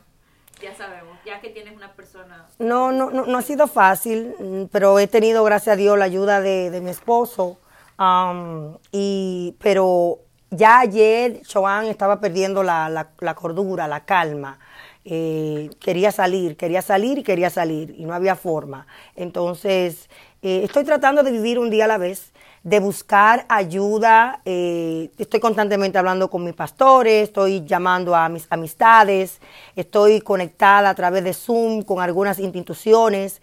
ya 0.62 0.75
sabemos, 0.75 1.19
ya 1.26 1.40
que 1.40 1.50
tienes 1.50 1.76
una 1.76 1.92
persona... 1.92 2.47
No, 2.59 2.92
no, 2.92 3.11
no, 3.11 3.26
no 3.26 3.38
ha 3.38 3.42
sido 3.42 3.66
fácil, 3.66 4.35
mm, 4.38 4.64
pero 4.71 4.99
he 4.99 5.07
tenido, 5.07 5.45
gracias 5.45 5.75
a 5.75 5.76
Dios, 5.76 5.99
la 5.99 6.04
ayuda 6.04 6.40
de, 6.40 6.71
de 6.71 6.81
mi 6.81 6.90
esposo. 6.90 7.59
am, 7.99 8.78
y, 8.92 9.54
pero 9.61 10.21
ya 10.50 10.81
ayer 10.81 11.42
Joan 11.50 11.87
estaba 11.87 12.21
perdiendo 12.21 12.62
la, 12.62 12.88
la, 12.88 13.11
la 13.21 13.35
cordura, 13.35 13.88
la 13.88 14.04
calma. 14.04 14.59
Eh, 15.04 15.71
quería 15.81 16.12
salir, 16.12 16.57
quería 16.57 16.81
salir 16.81 17.19
y 17.19 17.23
quería 17.25 17.50
salir 17.50 17.95
y 17.99 18.04
no 18.04 18.14
había 18.14 18.37
forma. 18.37 18.87
Entonces, 19.16 20.09
eh, 20.43 20.63
estoy 20.65 20.85
tratando 20.85 21.23
de 21.23 21.31
vivir 21.31 21.59
un 21.59 21.71
día 21.71 21.85
a 21.85 21.89
la 21.89 21.99
vez, 21.99 22.33
de 22.65 22.79
buscar 22.81 23.45
ayuda. 23.49 24.41
eh, 24.45 25.11
estoy 25.19 25.41
constantemente 25.41 25.99
hablando 25.99 26.31
con 26.31 26.45
mis 26.45 26.55
pastores, 26.55 27.25
estoy 27.25 27.65
llamando 27.65 28.15
a 28.15 28.29
mis 28.29 28.47
amistades, 28.51 29.41
estoy 29.75 30.21
conectada 30.21 30.91
a 30.91 30.95
través 30.95 31.25
de 31.25 31.33
Zoom 31.33 31.83
con 31.83 32.01
algunas 32.01 32.39
instituciones. 32.39 33.41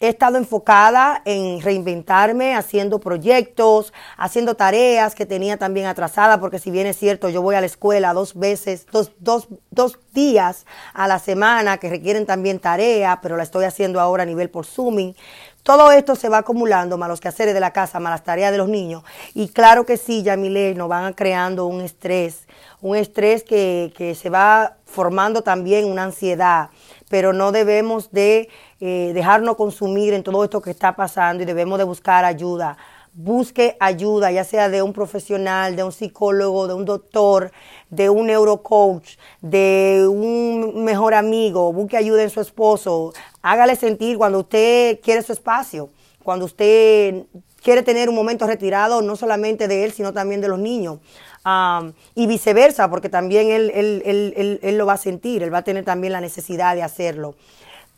He 0.00 0.08
estado 0.08 0.38
enfocada 0.38 1.22
en 1.24 1.60
reinventarme, 1.60 2.56
haciendo 2.56 2.98
proyectos, 2.98 3.92
haciendo 4.16 4.56
tareas 4.56 5.14
que 5.14 5.24
tenía 5.24 5.56
también 5.56 5.86
atrasadas, 5.86 6.38
porque 6.38 6.58
si 6.58 6.72
bien 6.72 6.88
es 6.88 6.96
cierto, 6.96 7.28
yo 7.28 7.40
voy 7.40 7.54
a 7.54 7.60
la 7.60 7.66
escuela 7.66 8.12
dos 8.12 8.34
veces, 8.34 8.86
dos, 8.90 9.12
dos, 9.20 9.46
dos 9.70 10.00
días 10.12 10.66
a 10.94 11.06
la 11.06 11.20
semana 11.20 11.78
que 11.78 11.88
requieren 11.88 12.26
también 12.26 12.58
tarea, 12.58 13.20
pero 13.22 13.36
la 13.36 13.44
estoy 13.44 13.66
haciendo 13.66 14.00
ahora 14.00 14.24
a 14.24 14.26
nivel 14.26 14.50
por 14.50 14.66
Zooming. 14.66 15.14
Todo 15.62 15.92
esto 15.92 16.16
se 16.16 16.28
va 16.28 16.38
acumulando, 16.38 16.96
más 16.96 17.08
los 17.08 17.20
quehaceres 17.20 17.52
de 17.52 17.60
la 17.60 17.72
casa, 17.72 18.00
más 18.00 18.12
las 18.12 18.24
tareas 18.24 18.50
de 18.50 18.58
los 18.58 18.68
niños. 18.68 19.02
Y 19.34 19.48
claro 19.48 19.84
que 19.84 19.96
sí, 19.96 20.22
Yamile, 20.22 20.74
nos 20.74 20.88
van 20.88 21.12
creando 21.12 21.66
un 21.66 21.82
estrés, 21.82 22.46
un 22.80 22.96
estrés 22.96 23.44
que, 23.44 23.92
que 23.96 24.14
se 24.14 24.30
va 24.30 24.76
formando 24.86 25.42
también 25.42 25.84
una 25.84 26.04
ansiedad, 26.04 26.70
pero 27.08 27.32
no 27.32 27.52
debemos 27.52 28.10
de 28.10 28.48
eh, 28.80 29.12
dejarnos 29.14 29.56
consumir 29.56 30.14
en 30.14 30.22
todo 30.22 30.42
esto 30.42 30.62
que 30.62 30.70
está 30.70 30.96
pasando 30.96 31.42
y 31.42 31.46
debemos 31.46 31.78
de 31.78 31.84
buscar 31.84 32.24
ayuda. 32.24 32.78
Busque 33.12 33.76
ayuda, 33.80 34.30
ya 34.30 34.44
sea 34.44 34.68
de 34.68 34.82
un 34.82 34.92
profesional, 34.92 35.74
de 35.74 35.82
un 35.82 35.90
psicólogo, 35.90 36.68
de 36.68 36.74
un 36.74 36.84
doctor, 36.84 37.50
de 37.90 38.08
un 38.08 38.26
neurocoach, 38.28 39.16
de 39.40 40.06
un 40.08 40.84
mejor 40.84 41.14
amigo, 41.14 41.72
busque 41.72 41.96
ayuda 41.96 42.22
en 42.22 42.30
su 42.30 42.40
esposo, 42.40 43.12
hágale 43.42 43.76
sentir 43.76 44.18
cuando 44.18 44.40
usted 44.40 45.00
quiere 45.00 45.22
su 45.22 45.32
espacio, 45.32 45.90
cuando 46.22 46.44
usted 46.44 47.24
quiere 47.62 47.82
tener 47.82 48.08
un 48.08 48.14
momento 48.14 48.46
retirado, 48.46 49.02
no 49.02 49.16
solamente 49.16 49.68
de 49.68 49.84
él, 49.84 49.92
sino 49.92 50.12
también 50.12 50.40
de 50.40 50.48
los 50.48 50.58
niños. 50.58 50.98
Um, 51.44 51.92
y 52.14 52.26
viceversa, 52.26 52.90
porque 52.90 53.08
también 53.08 53.48
él, 53.50 53.70
él, 53.74 54.02
él, 54.04 54.60
él, 54.62 54.78
lo 54.78 54.84
va 54.84 54.94
a 54.94 54.98
sentir, 54.98 55.42
él 55.42 55.52
va 55.52 55.58
a 55.58 55.64
tener 55.64 55.84
también 55.84 56.12
la 56.12 56.20
necesidad 56.20 56.74
de 56.74 56.82
hacerlo. 56.82 57.34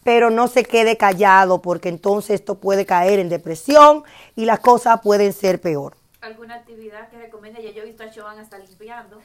Pero 0.04 0.30
no 0.30 0.48
se 0.48 0.64
quede 0.64 0.96
callado, 0.96 1.60
porque 1.60 1.88
entonces 1.88 2.40
esto 2.40 2.56
puede 2.56 2.86
caer 2.86 3.18
en 3.18 3.28
depresión 3.28 4.04
y 4.36 4.44
las 4.44 4.60
cosas 4.60 5.00
pueden 5.00 5.32
ser 5.32 5.60
peor. 5.60 5.96
¿Alguna 6.20 6.54
actividad 6.54 7.08
que 7.08 7.18
recomiende? 7.18 7.60
Ya 7.64 7.72
yo 7.72 7.82
he 7.82 7.86
visto 7.86 8.04
a 8.04 8.06
Joan 8.14 8.38
hasta 8.38 8.56
limpiando. 8.56 9.20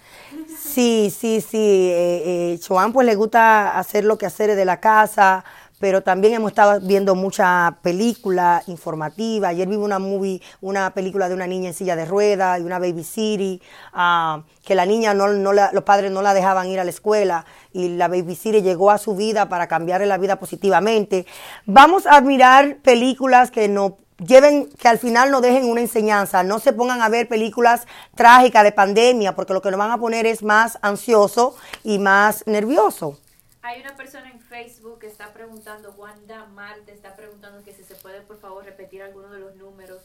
Sí, 0.59 1.13
sí, 1.15 1.41
sí. 1.41 1.91
Eh, 1.91 2.23
eh, 2.25 2.59
Joan 2.67 2.91
pues 2.91 3.05
le 3.05 3.13
gusta 3.13 3.77
hacer 3.77 4.03
lo 4.03 4.17
que 4.17 4.25
hacer 4.25 4.55
de 4.55 4.65
la 4.65 4.79
casa, 4.79 5.45
pero 5.79 6.01
también 6.01 6.33
hemos 6.33 6.51
estado 6.51 6.79
viendo 6.81 7.13
mucha 7.15 7.77
película 7.81 8.63
informativa. 8.67 9.49
Ayer 9.49 9.67
vimos 9.67 9.85
una 9.85 9.99
movie, 9.99 10.41
una 10.61 10.91
película 10.93 11.29
de 11.29 11.35
una 11.35 11.45
niña 11.47 11.67
en 11.69 11.73
silla 11.73 11.95
de 11.95 12.05
ruedas 12.05 12.59
y 12.59 12.63
una 12.63 12.79
baby 12.79 13.03
city, 13.03 13.61
ah, 13.93 14.41
que 14.65 14.73
la 14.75 14.85
niña 14.85 15.13
no, 15.13 15.27
no 15.29 15.53
la- 15.53 15.69
los 15.73 15.83
padres 15.83 16.11
no 16.11 16.21
la 16.21 16.33
dejaban 16.33 16.67
ir 16.67 16.79
a 16.79 16.83
la 16.83 16.89
escuela 16.89 17.45
y 17.73 17.89
la 17.89 18.07
baby 18.07 18.35
city 18.35 18.61
llegó 18.61 18.89
a 18.91 18.97
su 18.97 19.15
vida 19.15 19.49
para 19.49 19.67
cambiarle 19.67 20.07
la 20.07 20.17
vida 20.17 20.37
positivamente. 20.37 21.25
Vamos 21.65 22.05
a 22.07 22.21
mirar 22.21 22.77
películas 22.77 23.51
que 23.51 23.67
no 23.67 23.97
lleven, 24.17 24.69
que 24.79 24.87
al 24.87 24.97
final 24.97 25.29
nos 25.29 25.43
dejen 25.43 25.65
una 25.69 25.81
enseñanza. 25.81 26.41
No 26.41 26.57
se 26.57 26.73
pongan 26.73 27.01
a 27.03 27.09
ver 27.09 27.27
películas 27.27 27.85
trágicas 28.15 28.63
de 28.63 28.71
pandemia, 28.71 29.35
porque 29.35 29.53
lo 29.53 29.61
que 29.61 29.69
nos 29.69 29.77
van 29.77 29.91
a 29.91 29.99
poner 29.99 30.25
es 30.25 30.41
más 30.41 30.79
ansioso 30.81 31.55
y 31.83 31.99
más 31.99 32.43
nervioso. 32.47 33.19
Hay 33.67 33.81
una 33.81 33.97
persona 33.97 34.29
en 34.31 34.39
Facebook 34.39 34.99
que 34.99 35.07
está 35.07 35.33
preguntando, 35.33 35.93
Wanda 35.97 36.45
Mal, 36.45 36.79
te 36.85 36.93
está 36.93 37.17
preguntando 37.17 37.61
que 37.65 37.73
si 37.73 37.83
se 37.83 37.95
puede 37.95 38.21
por 38.21 38.39
favor 38.39 38.63
repetir 38.63 39.03
alguno 39.03 39.29
de 39.29 39.39
los 39.39 39.57
números 39.57 40.03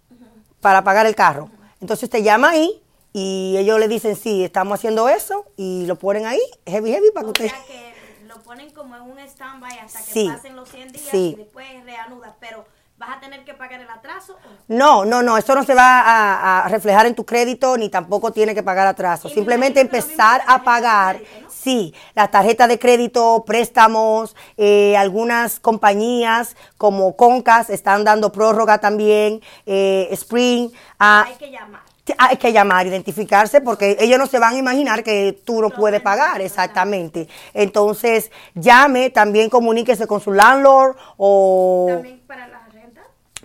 para 0.62 0.82
pagar 0.84 1.06
el 1.06 1.14
carro. 1.16 1.50
Entonces 1.82 2.04
usted 2.06 2.24
llama 2.24 2.52
ahí 2.52 2.82
y 3.12 3.56
ellos 3.58 3.78
le 3.78 3.90
dicen, 3.90 4.16
sí, 4.16 4.44
estamos 4.46 4.80
haciendo 4.80 5.10
eso 5.10 5.46
y 5.58 5.86
lo 5.86 5.98
ponen 5.98 6.26
ahí, 6.26 6.40
heavy, 6.66 6.92
heavy, 6.92 7.12
para 7.14 7.24
que 7.26 7.28
O 7.28 7.30
usted... 7.32 7.50
sea 7.50 7.66
que 7.68 8.26
lo 8.26 8.42
ponen 8.42 8.70
como 8.72 8.96
en 8.96 9.02
un 9.02 9.20
stand-by 9.20 9.80
hasta 9.80 10.00
que 10.00 10.12
Sí, 10.12 10.30
pasen 10.34 10.56
los 10.56 10.70
100 10.70 10.92
días 10.94 11.06
sí. 11.12 11.32
y 11.34 11.36
después 11.36 11.68
reanuda. 11.84 12.36
Pero 12.40 12.66
¿vas 12.97 13.17
a 13.17 13.19
tener 13.19 13.43
que 13.43 13.53
pagar 13.53 13.81
el 13.81 13.89
atraso? 13.89 14.38
no? 14.67 15.03
No, 15.05 15.21
no, 15.21 15.38
eso 15.38 15.53
no 15.55 15.63
se 15.63 15.73
va 15.75 16.01
a, 16.01 16.65
a 16.65 16.67
reflejar 16.69 17.05
en 17.05 17.15
tu 17.15 17.25
crédito 17.25 17.77
ni 17.77 17.89
tampoco 17.89 18.31
tiene 18.31 18.55
que 18.55 18.63
pagar 18.63 18.88
atraso. 18.88 19.27
Simplemente 19.29 19.79
empezar 19.81 20.41
a 20.41 20.43
la 20.43 20.45
tarjeta 20.45 20.63
pagar, 20.63 21.15
crédito, 21.17 21.41
¿no? 21.41 21.49
sí, 21.49 21.93
las 22.13 22.31
tarjetas 22.31 22.67
de 22.69 22.79
crédito, 22.79 23.43
préstamos, 23.45 24.36
eh, 24.58 24.95
algunas 24.97 25.60
compañías 25.60 26.55
como 26.77 27.15
Concas 27.15 27.69
están 27.69 28.03
dando 28.03 28.31
prórroga 28.31 28.79
también, 28.79 29.41
eh, 29.65 30.08
Spring, 30.12 30.69
ah, 30.99 31.25
Hay 31.27 31.36
que 31.36 31.51
llamar. 31.51 31.81
Te- 32.05 32.15
Hay 32.19 32.38
que 32.38 32.53
llamar, 32.53 32.86
identificarse, 32.86 33.62
porque 33.62 33.97
ellos 33.99 34.19
no 34.19 34.27
se 34.27 34.38
van 34.38 34.53
a 34.53 34.58
imaginar 34.60 35.03
que 35.03 35.41
tú 35.43 35.60
no 35.60 35.71
puedes 35.71 36.01
pagar, 36.01 36.39
exactamente. 36.39 37.27
Entonces, 37.51 38.31
llame, 38.53 39.10
también 39.10 39.49
comuníquese 39.49 40.05
con 40.05 40.21
su 40.21 40.31
landlord 40.31 40.95
o 41.17 41.88
También 41.89 42.21
para 42.27 42.47
la. 42.47 42.55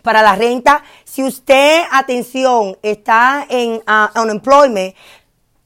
Para 0.02 0.22
la 0.22 0.34
renta. 0.36 0.82
Si 1.04 1.22
usted, 1.22 1.82
atención, 1.90 2.76
está 2.82 3.46
en 3.48 3.82
ah, 3.86 4.10
unemployment, 4.16 4.94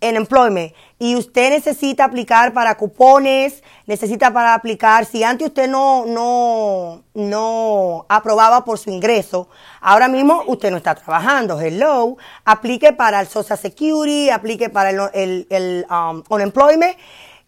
en 0.01 0.17
employment, 0.17 0.75
y 0.99 1.17
usted 1.17 1.51
necesita 1.51 2.05
aplicar 2.05 2.53
para 2.53 2.77
cupones, 2.77 3.63
necesita 3.87 4.33
para 4.33 4.55
aplicar, 4.55 5.07
si 5.07 5.25
antes 5.25 5.49
usted 5.49 5.69
no, 5.69 6.05
no, 6.07 7.03
no 7.15 8.07
aprobaba 8.09 8.65
por 8.65 8.79
su 8.79 8.91
ingreso, 8.91 9.49
ahora 9.81 10.09
mismo 10.09 10.43
usted 10.47 10.71
no 10.71 10.77
está 10.77 10.95
trabajando, 10.95 11.61
hello, 11.61 12.17
aplique 12.45 12.93
para 12.93 13.21
el 13.21 13.27
Social 13.29 13.59
Security, 13.59 14.31
aplique 14.31 14.69
para 14.69 14.91
el, 14.91 15.01
el, 15.15 15.47
el, 15.51 15.87
um, 15.91 16.23
unemployment, 16.29 16.97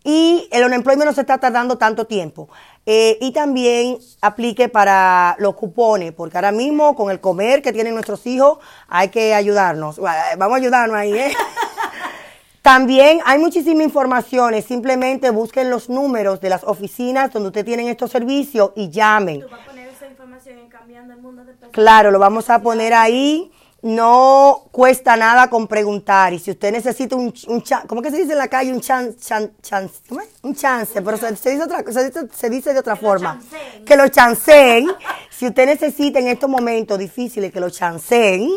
y 0.02 0.48
el 0.52 0.64
unemployment 0.64 1.08
no 1.08 1.14
se 1.14 1.22
está 1.22 1.38
tardando 1.38 1.76
tanto 1.78 2.06
tiempo. 2.06 2.48
Eh, 2.88 3.18
y 3.20 3.32
también 3.32 3.98
aplique 4.20 4.68
para 4.68 5.34
los 5.40 5.56
cupones, 5.56 6.12
porque 6.12 6.38
ahora 6.38 6.52
mismo 6.52 6.94
con 6.94 7.10
el 7.10 7.20
comer 7.20 7.60
que 7.60 7.72
tienen 7.72 7.94
nuestros 7.94 8.24
hijos 8.28 8.58
hay 8.86 9.08
que 9.08 9.34
ayudarnos. 9.34 9.98
Vamos 9.98 10.54
a 10.54 10.56
ayudarnos 10.56 10.96
ahí, 10.96 11.12
¿eh? 11.12 11.34
También 12.62 13.20
hay 13.24 13.40
muchísimas 13.40 13.84
informaciones, 13.84 14.64
simplemente 14.64 15.30
busquen 15.30 15.68
los 15.68 15.88
números 15.88 16.40
de 16.40 16.48
las 16.48 16.62
oficinas 16.62 17.32
donde 17.32 17.48
ustedes 17.48 17.66
tienen 17.66 17.88
estos 17.88 18.12
servicios 18.12 18.70
y 18.76 18.88
llamen. 18.88 19.40
Tú 19.40 19.48
vas 19.48 19.60
a 19.60 19.66
poner 19.66 19.88
esa 19.88 20.06
información 20.06 20.58
en 20.58 20.68
Cambiando 20.68 21.12
el 21.12 21.20
Mundo 21.20 21.44
de. 21.44 21.54
Claro, 21.72 22.12
lo 22.12 22.20
vamos 22.20 22.50
a 22.50 22.60
poner 22.62 22.94
ahí. 22.94 23.50
No 23.90 24.64
cuesta 24.72 25.16
nada 25.16 25.48
con 25.48 25.68
preguntar. 25.68 26.32
Y 26.32 26.40
si 26.40 26.50
usted 26.50 26.72
necesita 26.72 27.14
un, 27.14 27.32
un 27.46 27.62
cha- 27.62 27.84
¿cómo 27.86 28.02
que 28.02 28.10
se 28.10 28.16
dice 28.16 28.32
en 28.32 28.38
la 28.38 28.48
calle? 28.48 28.72
Un 28.72 28.80
chan, 28.80 29.14
chan, 29.16 29.52
chan- 29.62 29.88
¿cómo 30.08 30.20
es? 30.22 30.28
Un 30.42 30.56
chance, 30.56 31.00
pero 31.02 31.16
se, 31.16 31.36
se 31.36 31.50
dice 31.50 31.62
otra, 31.62 31.84
se, 31.92 32.04
dice, 32.06 32.26
se 32.34 32.50
dice 32.50 32.72
de 32.72 32.80
otra 32.80 32.94
Que 32.94 33.00
forma. 33.00 33.40
Que 33.86 33.94
lo 33.96 34.08
chanceen. 34.08 34.88
si 35.30 35.46
usted 35.46 35.66
necesita 35.66 36.18
en 36.18 36.26
estos 36.26 36.50
momentos 36.50 36.98
difíciles 36.98 37.52
que 37.52 37.60
lo 37.60 37.70
chanceen, 37.70 38.50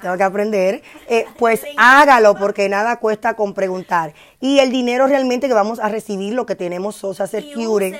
tengo 0.00 0.16
que 0.16 0.22
aprender, 0.24 0.82
eh, 1.08 1.26
pues 1.38 1.62
hágalo 1.76 2.34
porque 2.34 2.68
nada 2.68 2.96
cuesta 2.96 3.34
con 3.34 3.54
preguntar. 3.54 4.12
Y 4.40 4.58
el 4.58 4.72
dinero 4.72 5.06
realmente 5.06 5.46
que 5.46 5.54
vamos 5.54 5.78
a 5.78 5.88
recibir, 5.90 6.34
lo 6.34 6.44
que 6.44 6.56
tenemos 6.56 6.96
Social 6.96 7.28
Security, 7.28 7.96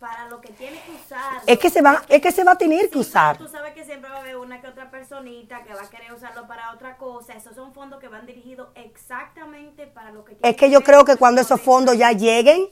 para 0.00 0.28
lo 0.28 0.40
que 0.40 0.52
tiene 0.52 0.80
que 0.84 0.92
usar. 0.92 1.42
es 1.46 1.58
que 1.58 1.70
se 1.70 1.82
va, 1.82 2.02
es 2.08 2.20
que 2.22 2.30
se 2.32 2.42
va 2.44 2.52
a 2.52 2.58
tener 2.58 2.88
que 2.88 2.98
usar. 2.98 3.36
Tú 3.38 3.48
sabes 3.48 3.72
que 3.74 3.84
siempre 3.84 4.08
va 4.08 4.16
a 4.16 4.20
haber 4.20 4.36
una 4.36 4.60
que 4.60 4.68
otra 4.68 4.88
personita 5.22 5.62
que 5.64 5.74
va 5.74 5.82
a 5.82 5.90
querer 5.90 6.12
usarlo 6.12 6.46
para 6.46 6.72
otra 6.72 6.96
cosa. 6.96 7.32
Esos 7.34 7.54
son 7.54 7.72
fondos 7.72 8.00
que 8.00 8.08
van 8.08 8.26
dirigidos 8.26 8.68
exactamente 8.74 9.86
para 9.86 10.10
lo 10.10 10.24
que 10.24 10.36
Es 10.42 10.56
que 10.56 10.70
yo 10.70 10.82
creo 10.82 11.04
que 11.04 11.16
cuando 11.16 11.40
esos 11.40 11.60
fondos 11.60 11.96
ya 11.96 12.12
lleguen, 12.12 12.68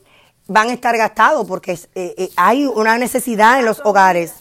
van 0.46 0.68
a 0.68 0.72
estar 0.72 0.96
gastados 0.96 1.46
porque 1.46 1.72
eh, 1.72 2.14
eh, 2.16 2.28
hay 2.36 2.66
una 2.66 2.98
necesidad 2.98 3.58
en 3.58 3.64
los 3.64 3.80
hogares. 3.84 4.34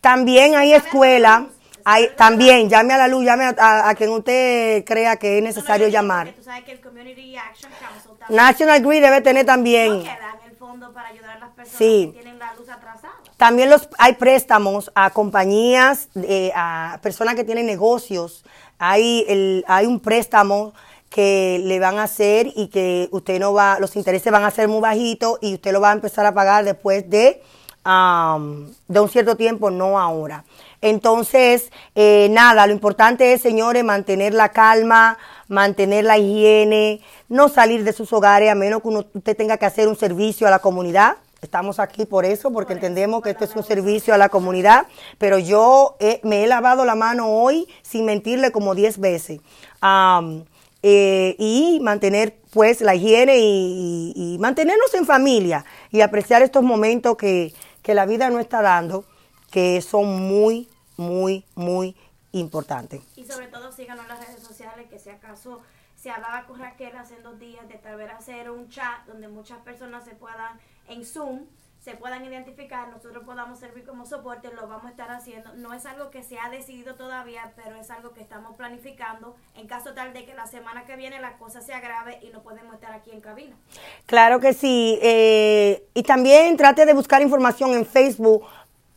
También 0.00 0.54
hay 0.56 0.72
escuela, 0.72 1.46
hay, 1.84 2.08
también 2.16 2.70
llame 2.70 2.94
a 2.94 2.98
la 2.98 3.08
luz, 3.08 3.24
llame 3.24 3.44
a, 3.44 3.54
a- 3.58 3.90
a 3.90 3.94
quien 3.94 4.10
usted 4.10 4.84
crea 4.84 5.16
que 5.16 5.36
es 5.38 5.42
No, 5.42 5.48
no, 5.48 5.54
necesario 5.54 5.86
yo 5.86 5.90
digo 5.90 6.00
llamar. 6.00 6.32
Tú 6.32 6.42
sabes 6.42 6.64
que 6.64 6.72
el 6.72 6.80
Community 6.80 7.36
Action 7.36 7.70
Council 7.78 8.34
National 8.34 8.80
Grid 8.82 9.02
debe 9.02 9.20
tener 9.20 9.44
también. 9.44 9.98
no 9.98 10.02
queda 10.04 10.36
en 10.42 10.50
el 10.50 10.56
fondo 10.56 10.92
para 10.94 11.08
ayudar 11.08 11.36
a 11.36 11.40
las 11.40 11.50
personas 11.50 11.78
Sí. 11.78 12.10
que 12.14 12.20
tienen 12.22 12.38
la 12.38 12.54
luz 12.54 12.68
atrasada. 12.68 12.99
También 13.40 13.70
los 13.70 13.88
hay 13.96 14.16
préstamos 14.16 14.92
a 14.94 15.08
compañías, 15.08 16.10
eh, 16.14 16.52
a 16.54 16.98
personas 17.02 17.36
que 17.36 17.42
tienen 17.42 17.64
negocios. 17.64 18.44
Hay 18.78 19.24
el, 19.28 19.64
hay 19.66 19.86
un 19.86 19.98
préstamo 19.98 20.74
que 21.08 21.58
le 21.64 21.78
van 21.78 21.98
a 21.98 22.02
hacer 22.02 22.52
y 22.54 22.66
que 22.66 23.08
usted 23.12 23.40
no 23.40 23.54
va, 23.54 23.78
los 23.80 23.96
intereses 23.96 24.30
van 24.30 24.44
a 24.44 24.50
ser 24.50 24.68
muy 24.68 24.82
bajitos 24.82 25.38
y 25.40 25.54
usted 25.54 25.72
lo 25.72 25.80
va 25.80 25.88
a 25.88 25.94
empezar 25.94 26.26
a 26.26 26.34
pagar 26.34 26.66
después 26.66 27.08
de, 27.08 27.40
am, 27.82 28.74
de 28.88 29.00
un 29.00 29.08
cierto 29.08 29.38
tiempo, 29.38 29.70
no 29.70 29.98
ahora. 29.98 30.44
Entonces, 30.82 31.72
eh, 31.94 32.28
nada, 32.30 32.66
lo 32.66 32.74
importante 32.74 33.32
es, 33.32 33.40
señores, 33.40 33.82
mantener 33.84 34.34
la 34.34 34.50
calma, 34.50 35.16
mantener 35.48 36.04
la 36.04 36.18
higiene, 36.18 37.00
no 37.30 37.48
salir 37.48 37.84
de 37.84 37.94
sus 37.94 38.12
hogares 38.12 38.50
a 38.50 38.54
menos 38.54 38.82
que 38.82 38.88
uno, 38.88 39.06
usted 39.14 39.34
tenga 39.34 39.56
que 39.56 39.64
hacer 39.64 39.88
un 39.88 39.96
servicio 39.96 40.46
a 40.46 40.50
la 40.50 40.58
comunidad. 40.58 41.16
Estamos 41.42 41.78
aquí 41.80 42.04
por 42.04 42.24
eso, 42.24 42.52
porque 42.52 42.74
entendemos 42.74 43.22
que 43.22 43.30
esto 43.30 43.44
es 43.44 43.56
un 43.56 43.62
servicio 43.62 44.12
a 44.12 44.18
la 44.18 44.28
comunidad, 44.28 44.86
pero 45.18 45.38
yo 45.38 45.96
eh, 45.98 46.20
me 46.22 46.44
he 46.44 46.46
lavado 46.46 46.84
la 46.84 46.94
mano 46.94 47.28
hoy 47.28 47.66
sin 47.82 48.04
mentirle 48.04 48.52
como 48.52 48.74
10 48.74 48.98
veces. 48.98 49.40
Am, 49.80 50.44
eh, 50.82 51.36
y 51.38 51.78
mantener 51.82 52.36
pues 52.50 52.80
la 52.80 52.94
higiene 52.94 53.38
y, 53.38 54.12
y- 54.16 54.34
y 54.34 54.38
mantenernos 54.38 54.92
en 54.94 55.04
familia 55.06 55.64
y 55.90 56.00
apreciar 56.00 56.42
estos 56.42 56.62
momentos 56.62 57.16
que, 57.16 57.54
que 57.82 57.94
la 57.94 58.06
vida 58.06 58.28
nos 58.30 58.40
está 58.40 58.60
dando, 58.62 59.04
que 59.50 59.80
son 59.82 60.20
muy, 60.28 60.68
muy, 60.96 61.44
muy 61.54 61.96
importantes. 62.32 63.00
Y 63.16 63.24
sobre 63.24 63.46
todo 63.48 63.72
síganos 63.72 64.04
en 64.04 64.08
las 64.10 64.26
redes 64.26 64.42
sociales, 64.42 64.86
que 64.90 64.98
si 64.98 65.10
acaso 65.10 65.60
se 65.96 66.10
hablaba 66.10 66.46
con 66.46 66.58
Raquel 66.58 66.96
hace 66.96 67.20
dos 67.20 67.38
días 67.38 67.68
de 67.68 67.74
tal 67.74 67.96
vez 67.96 68.10
hacer 68.10 68.50
un 68.50 68.70
chat 68.70 69.04
donde 69.06 69.28
muchas 69.28 69.58
personas 69.58 70.04
se 70.04 70.12
puedan, 70.14 70.58
en 70.90 71.04
Zoom, 71.04 71.46
se 71.82 71.94
puedan 71.94 72.24
identificar, 72.26 72.88
nosotros 72.88 73.24
podamos 73.24 73.58
servir 73.58 73.86
como 73.86 74.04
soporte, 74.04 74.52
lo 74.52 74.68
vamos 74.68 74.84
a 74.84 74.90
estar 74.90 75.10
haciendo. 75.10 75.54
No 75.54 75.72
es 75.72 75.86
algo 75.86 76.10
que 76.10 76.22
se 76.22 76.38
ha 76.38 76.50
decidido 76.50 76.94
todavía, 76.94 77.52
pero 77.56 77.76
es 77.76 77.90
algo 77.90 78.12
que 78.12 78.20
estamos 78.20 78.54
planificando 78.54 79.34
en 79.56 79.66
caso 79.66 79.94
tal 79.94 80.12
de 80.12 80.26
que 80.26 80.34
la 80.34 80.46
semana 80.46 80.84
que 80.84 80.96
viene 80.96 81.20
la 81.20 81.38
cosa 81.38 81.62
se 81.62 81.72
agrave 81.72 82.18
y 82.22 82.28
no 82.28 82.42
podemos 82.42 82.74
estar 82.74 82.92
aquí 82.92 83.10
en 83.12 83.22
cabina. 83.22 83.56
Claro 84.04 84.40
que 84.40 84.52
sí. 84.52 84.98
eh, 85.00 85.86
y 85.94 86.02
también 86.02 86.58
trate 86.58 86.84
de 86.84 86.92
buscar 86.92 87.22
información 87.22 87.72
en 87.72 87.86
Facebook, 87.86 88.44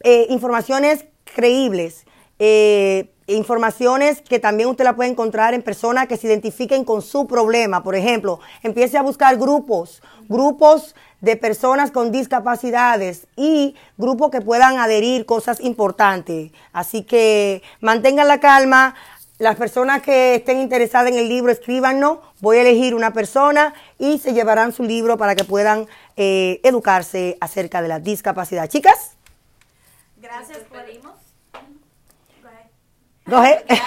eh, 0.02 0.28
informaciones 0.30 1.06
creíbles, 1.24 2.06
eh, 2.38 3.13
informaciones 3.28 4.22
que 4.22 4.40
también 4.40 4.70
usted 4.70 4.84
la 4.84 4.96
puede 4.96 5.10
encontrar 5.10 5.54
en 5.54 5.62
personas 5.62 6.08
que 6.08 6.18
se 6.18 6.28
identifiquen 6.28 6.84
con 6.84 7.02
su 7.02 7.28
problema. 7.28 7.84
Por 7.84 7.96
ejemplo, 7.96 8.40
empiece 8.62 8.98
a 8.98 9.02
buscar 9.02 9.38
grupos, 9.38 10.02
grupos 10.28 10.96
de 11.22 11.38
personas 11.38 11.92
con 11.92 12.12
discapacidades 12.12 13.28
y 13.36 13.76
grupos 13.98 14.30
que 14.30 14.42
puedan 14.42 14.78
adherir 14.78 15.26
cosas 15.26 15.60
importantes. 15.62 16.52
Así 16.74 17.04
que 17.04 17.64
mantengan 17.80 18.28
la 18.28 18.40
calma. 18.40 18.96
Las 19.40 19.56
personas 19.56 20.02
que 20.02 20.36
estén 20.36 20.60
interesadas 20.60 21.12
en 21.12 21.18
el 21.18 21.28
libro, 21.28 21.52
escríbanos. 21.52 22.20
Voy 22.40 22.58
a 22.58 22.62
elegir 22.62 22.94
una 22.94 23.14
persona 23.14 23.74
y 23.98 24.20
se 24.20 24.34
llevarán 24.34 24.74
su 24.74 24.84
libro 24.84 25.18
para 25.18 25.36
que 25.36 25.44
puedan 25.44 25.88
eh, 26.18 26.60
educarse 26.64 27.38
acerca 27.42 27.82
de 27.82 27.88
la 27.88 28.00
discapacidad. 28.00 28.70
Chicas, 28.70 29.14
Gracias 30.24 30.60
coge. 33.30 33.66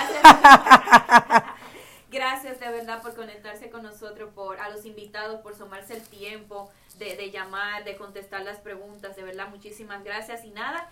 Gracias 2.10 2.60
de 2.60 2.68
verdad 2.70 3.02
por 3.02 3.14
conectarse 3.14 3.68
con 3.68 3.82
nosotros, 3.82 4.32
por 4.34 4.60
a 4.60 4.70
los 4.70 4.84
invitados, 4.86 5.40
por 5.40 5.56
tomarse 5.56 5.94
el 5.94 6.02
tiempo 6.02 6.70
de, 6.98 7.16
de 7.16 7.30
llamar, 7.30 7.84
de 7.84 7.96
contestar 7.96 8.42
las 8.42 8.58
preguntas. 8.58 9.16
De 9.16 9.22
verdad, 9.22 9.48
muchísimas 9.48 10.02
gracias. 10.04 10.44
Y 10.44 10.50
nada, 10.50 10.88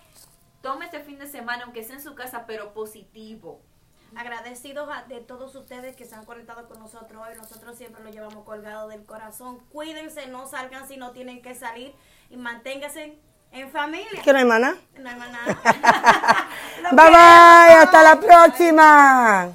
tome 0.61 0.85
este 0.85 0.99
fin 0.99 1.17
de 1.17 1.27
semana, 1.27 1.63
aunque 1.63 1.83
sea 1.83 1.95
en 1.95 2.03
su 2.03 2.13
casa, 2.15 2.45
pero 2.45 2.73
positivo. 2.73 3.61
agradecidos 4.15 4.87
a- 4.89 5.03
de 5.03 5.19
todos 5.19 5.55
ustedes 5.55 5.95
que 5.95 6.05
se 6.05 6.15
han 6.15 6.23
conectado 6.25 6.67
con 6.67 6.79
nosotros 6.79 7.21
hoy. 7.27 7.35
Nosotros 7.35 7.75
siempre 7.77 8.03
lo 8.03 8.11
llevamos 8.11 8.45
colgado 8.45 8.87
del 8.87 9.03
corazón. 9.05 9.59
Cuídense, 9.71 10.27
no 10.27 10.45
salgan 10.47 10.87
si 10.87 10.95
no 10.97 11.11
tienen 11.11 11.41
que 11.41 11.53
salir 11.55 11.93
y 12.29 12.37
manténganse 12.37 13.17
en 13.51 13.71
familia. 13.71 14.21
¿Qué 14.23 14.33
no, 14.33 14.39
hermana? 14.39 14.75
No 14.99 15.09
hay 15.09 15.15
nada. 15.17 16.45
Los 16.81 16.91
Bye 16.95 17.09
bye, 17.09 17.75
hasta 17.75 18.03
la 18.03 18.19
próxima. 18.19 19.49